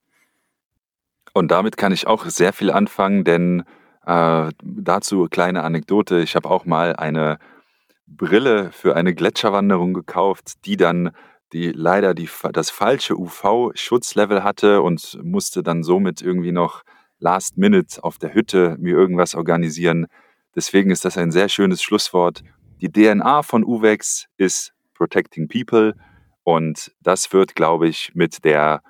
Und 1.34 1.50
damit 1.50 1.76
kann 1.76 1.92
ich 1.92 2.06
auch 2.06 2.24
sehr 2.26 2.52
viel 2.52 2.70
anfangen, 2.70 3.24
denn 3.24 3.64
äh, 4.06 4.50
dazu 4.62 5.26
kleine 5.28 5.64
Anekdote. 5.64 6.20
Ich 6.20 6.36
habe 6.36 6.48
auch 6.48 6.64
mal 6.64 6.96
eine 6.96 7.38
Brille 8.06 8.70
für 8.72 8.96
eine 8.96 9.14
Gletscherwanderung 9.14 9.94
gekauft, 9.94 10.64
die 10.64 10.76
dann 10.76 11.10
die 11.52 11.72
leider 11.72 12.14
die, 12.14 12.28
das 12.52 12.70
falsche 12.70 13.16
UV-Schutzlevel 13.18 14.42
hatte 14.42 14.82
und 14.82 15.18
musste 15.22 15.62
dann 15.62 15.82
somit 15.82 16.22
irgendwie 16.22 16.52
noch 16.52 16.82
last 17.18 17.56
minute 17.56 18.02
auf 18.02 18.18
der 18.18 18.34
Hütte 18.34 18.76
mir 18.78 18.94
irgendwas 18.94 19.34
organisieren. 19.34 20.06
Deswegen 20.54 20.90
ist 20.90 21.04
das 21.04 21.18
ein 21.18 21.30
sehr 21.30 21.48
schönes 21.48 21.82
Schlusswort. 21.82 22.42
Die 22.80 22.90
DNA 22.90 23.42
von 23.42 23.64
UVEX 23.64 24.26
ist 24.36 24.72
Protecting 24.94 25.48
People 25.48 25.94
und 26.44 26.92
das 27.00 27.32
wird, 27.32 27.54
glaube 27.54 27.88
ich, 27.88 28.12
mit 28.14 28.44
der 28.44 28.82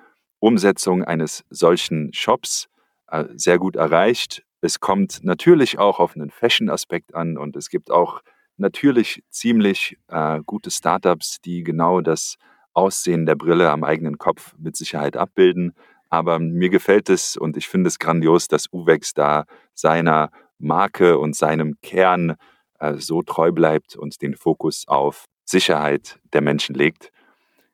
Umsetzung 0.45 1.03
eines 1.03 1.43
solchen 1.49 2.13
Shops 2.13 2.67
äh, 3.07 3.25
sehr 3.33 3.57
gut 3.57 3.75
erreicht. 3.75 4.43
Es 4.61 4.79
kommt 4.79 5.23
natürlich 5.23 5.79
auch 5.79 5.99
auf 5.99 6.15
einen 6.15 6.29
Fashion-Aspekt 6.29 7.15
an 7.15 7.39
und 7.39 7.55
es 7.55 7.69
gibt 7.69 7.89
auch 7.89 8.21
natürlich 8.57 9.23
ziemlich 9.31 9.97
äh, 10.07 10.41
gute 10.45 10.69
Startups, 10.69 11.41
die 11.41 11.63
genau 11.63 11.99
das 12.01 12.35
Aussehen 12.73 13.25
der 13.25 13.33
Brille 13.33 13.71
am 13.71 13.83
eigenen 13.83 14.19
Kopf 14.19 14.53
mit 14.59 14.75
Sicherheit 14.75 15.17
abbilden. 15.17 15.73
Aber 16.11 16.37
mir 16.37 16.69
gefällt 16.69 17.09
es 17.09 17.37
und 17.37 17.57
ich 17.57 17.67
finde 17.67 17.87
es 17.87 17.97
grandios, 17.97 18.47
dass 18.47 18.71
Uwex 18.71 19.15
da 19.15 19.45
seiner 19.73 20.29
Marke 20.59 21.17
und 21.17 21.35
seinem 21.35 21.81
Kern 21.81 22.35
äh, 22.79 22.93
so 22.97 23.23
treu 23.23 23.51
bleibt 23.51 23.95
und 23.95 24.21
den 24.21 24.35
Fokus 24.35 24.87
auf 24.87 25.25
Sicherheit 25.43 26.19
der 26.33 26.41
Menschen 26.41 26.75
legt. 26.75 27.11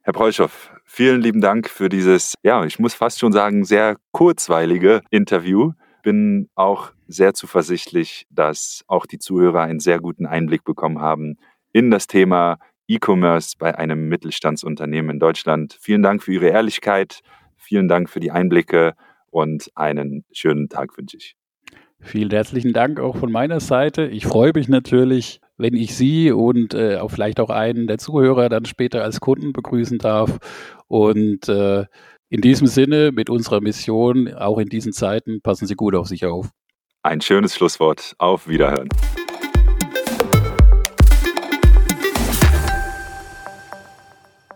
Herr 0.04 0.14
Preuschow, 0.14 0.72
vielen 0.84 1.22
lieben 1.22 1.42
Dank 1.42 1.70
für 1.70 1.88
dieses, 1.88 2.34
ja, 2.42 2.66
ich 2.66 2.80
muss 2.80 2.96
fast 2.96 3.20
schon 3.20 3.32
sagen, 3.32 3.64
sehr 3.66 3.98
kurzweilige 4.12 5.02
Interview. 5.12 5.74
Bin 6.02 6.50
auch 6.56 6.92
sehr 7.08 7.36
zuversichtlich, 7.36 8.26
dass 8.32 8.84
auch 8.88 9.06
die 9.06 9.20
Zuhörer 9.20 9.62
einen 9.62 9.80
sehr 9.80 10.00
guten 10.00 10.26
Einblick 10.26 10.64
bekommen 10.64 11.02
haben 11.02 11.38
in 11.72 11.92
das 11.92 12.08
Thema 12.08 12.58
E-Commerce 12.88 13.56
bei 13.60 13.78
einem 13.78 14.10
Mittelstandsunternehmen 14.10 15.12
in 15.12 15.20
Deutschland. 15.20 15.78
Vielen 15.80 16.02
Dank 16.02 16.24
für 16.24 16.34
Ihre 16.34 16.48
Ehrlichkeit, 16.48 17.20
vielen 17.56 17.88
Dank 17.88 18.10
für 18.10 18.20
die 18.20 18.32
Einblicke 18.32 18.96
und 19.30 19.70
einen 19.76 20.26
schönen 20.32 20.68
Tag 20.68 20.98
wünsche 20.98 21.18
ich. 21.18 21.36
Vielen 22.00 22.32
herzlichen 22.32 22.74
Dank 22.74 23.00
auch 23.00 23.18
von 23.18 23.32
meiner 23.32 23.60
Seite. 23.60 24.08
Ich 24.08 24.26
freue 24.26 24.52
mich 24.56 24.68
natürlich, 24.68 25.42
wenn 25.62 25.76
ich 25.76 25.96
Sie 25.96 26.32
und 26.32 26.74
äh, 26.74 26.98
auch 26.98 27.10
vielleicht 27.10 27.40
auch 27.40 27.50
einen 27.50 27.88
der 27.88 27.98
Zuhörer 27.98 28.50
dann 28.50 28.66
später 28.66 29.04
als 29.04 29.20
Kunden 29.20 29.54
begrüßen 29.54 30.00
darf. 30.00 30.40
Und 30.88 31.48
äh, 31.48 31.86
in 32.30 32.42
diesem 32.42 32.68
Sinne, 32.68 33.12
mit 33.12 33.30
unserer 33.30 33.62
Mission, 33.62 34.34
auch 34.34 34.58
in 34.58 34.68
diesen 34.68 34.94
Zeiten, 34.94 35.42
passen 35.42 35.68
Sie 35.68 35.76
gut 35.76 35.96
auf 35.96 36.08
sich 36.08 36.26
auf. 36.26 36.50
Ein 37.04 37.22
schönes 37.22 37.56
Schlusswort. 37.56 38.16
Auf 38.18 38.48
Wiederhören. 38.48 38.90